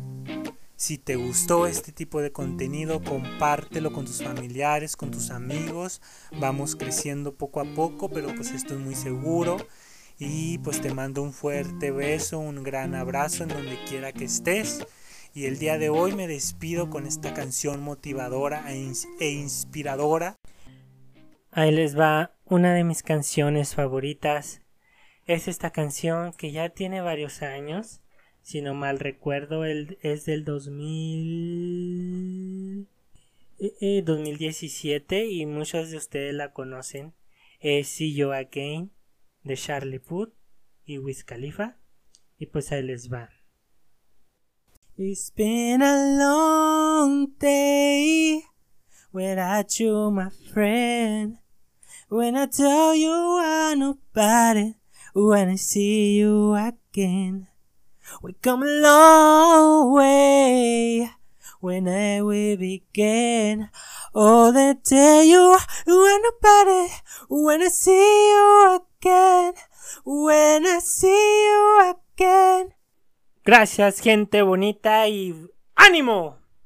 Si 0.77 0.97
te 0.97 1.15
gustó 1.15 1.67
este 1.67 1.93
tipo 1.93 2.21
de 2.21 2.33
contenido, 2.33 3.01
compártelo 3.01 3.93
con 3.93 4.05
tus 4.05 4.21
familiares, 4.21 4.97
con 4.97 5.09
tus 5.09 5.31
amigos. 5.31 6.01
Vamos 6.37 6.75
creciendo 6.75 7.33
poco 7.33 7.61
a 7.61 7.63
poco, 7.63 8.09
pero 8.09 8.27
pues 8.35 8.51
estoy 8.51 8.77
muy 8.77 8.93
seguro. 8.93 9.55
Y 10.19 10.57
pues 10.59 10.81
te 10.81 10.93
mando 10.93 11.21
un 11.21 11.31
fuerte 11.31 11.91
beso, 11.91 12.39
un 12.39 12.61
gran 12.63 12.93
abrazo 12.93 13.43
en 13.43 13.49
donde 13.49 13.81
quiera 13.85 14.11
que 14.11 14.25
estés. 14.25 14.85
Y 15.33 15.45
el 15.45 15.59
día 15.59 15.77
de 15.77 15.89
hoy 15.89 16.13
me 16.13 16.27
despido 16.27 16.89
con 16.89 17.07
esta 17.07 17.33
canción 17.33 17.81
motivadora 17.81 18.73
e, 18.73 18.91
e 19.21 19.29
inspiradora. 19.29 20.35
Ahí 21.51 21.71
les 21.71 21.97
va 21.97 22.35
una 22.43 22.73
de 22.73 22.83
mis 22.83 23.01
canciones 23.01 23.75
favoritas. 23.75 24.61
Es 25.25 25.47
esta 25.47 25.71
canción 25.71 26.33
que 26.33 26.51
ya 26.51 26.67
tiene 26.69 26.99
varios 26.99 27.41
años 27.41 28.01
si 28.45 28.61
no 28.61 28.73
mal 28.75 28.99
recuerdo, 28.99 29.65
el, 29.65 29.97
es 30.03 30.25
del 30.25 30.45
2000, 30.45 32.87
2017 34.03 35.17
eh, 35.17 35.23
eh, 35.23 35.31
y 35.31 35.47
muchos 35.47 35.89
de 35.89 35.97
ustedes 35.97 36.35
la 36.35 36.53
conocen. 36.53 37.15
Es 37.59 37.87
See 37.87 38.13
You 38.13 38.33
Again 38.33 38.91
de 39.43 39.57
Charlie 39.57 39.97
Puth 39.97 40.31
y 40.85 40.99
Wiz 40.99 41.23
Khalifa. 41.23 41.79
Y 42.37 42.45
pues 42.45 42.71
ahí 42.71 42.83
les 42.83 43.11
va. 43.11 43.31
It's 44.95 45.33
been 45.35 45.81
a 45.81 46.15
long 46.15 47.35
day 47.39 48.43
without 49.11 49.71
you, 49.79 50.11
my 50.11 50.29
friend. 50.53 51.39
When 52.09 52.37
I 52.37 52.45
tell 52.45 52.93
you 52.93 53.39
I'm 53.41 53.79
nobody, 53.79 54.75
when 55.15 55.49
I 55.49 55.57
see 55.57 56.19
you 56.19 56.53
again. 56.53 57.47
We 58.21 58.33
come 58.33 58.63
a 58.63 58.65
long 58.65 59.93
way 59.93 61.09
when 61.59 61.87
I 61.87 62.21
will 62.21 62.57
begin. 62.57 63.69
Oh, 64.13 64.51
the 64.51 64.77
day 64.83 65.25
you 65.27 65.57
were 65.87 66.19
nobody, 66.23 66.93
when 67.29 67.61
I 67.61 67.67
see 67.67 68.29
you 68.29 68.79
again, 68.79 69.53
when 70.05 70.65
I 70.65 70.79
see 70.79 71.45
you 71.45 71.95
again. 71.95 72.73
Gracias, 73.43 74.01
gente 74.01 74.41
bonita, 74.41 75.07
y 75.07 75.35
ánimo. 75.75 76.44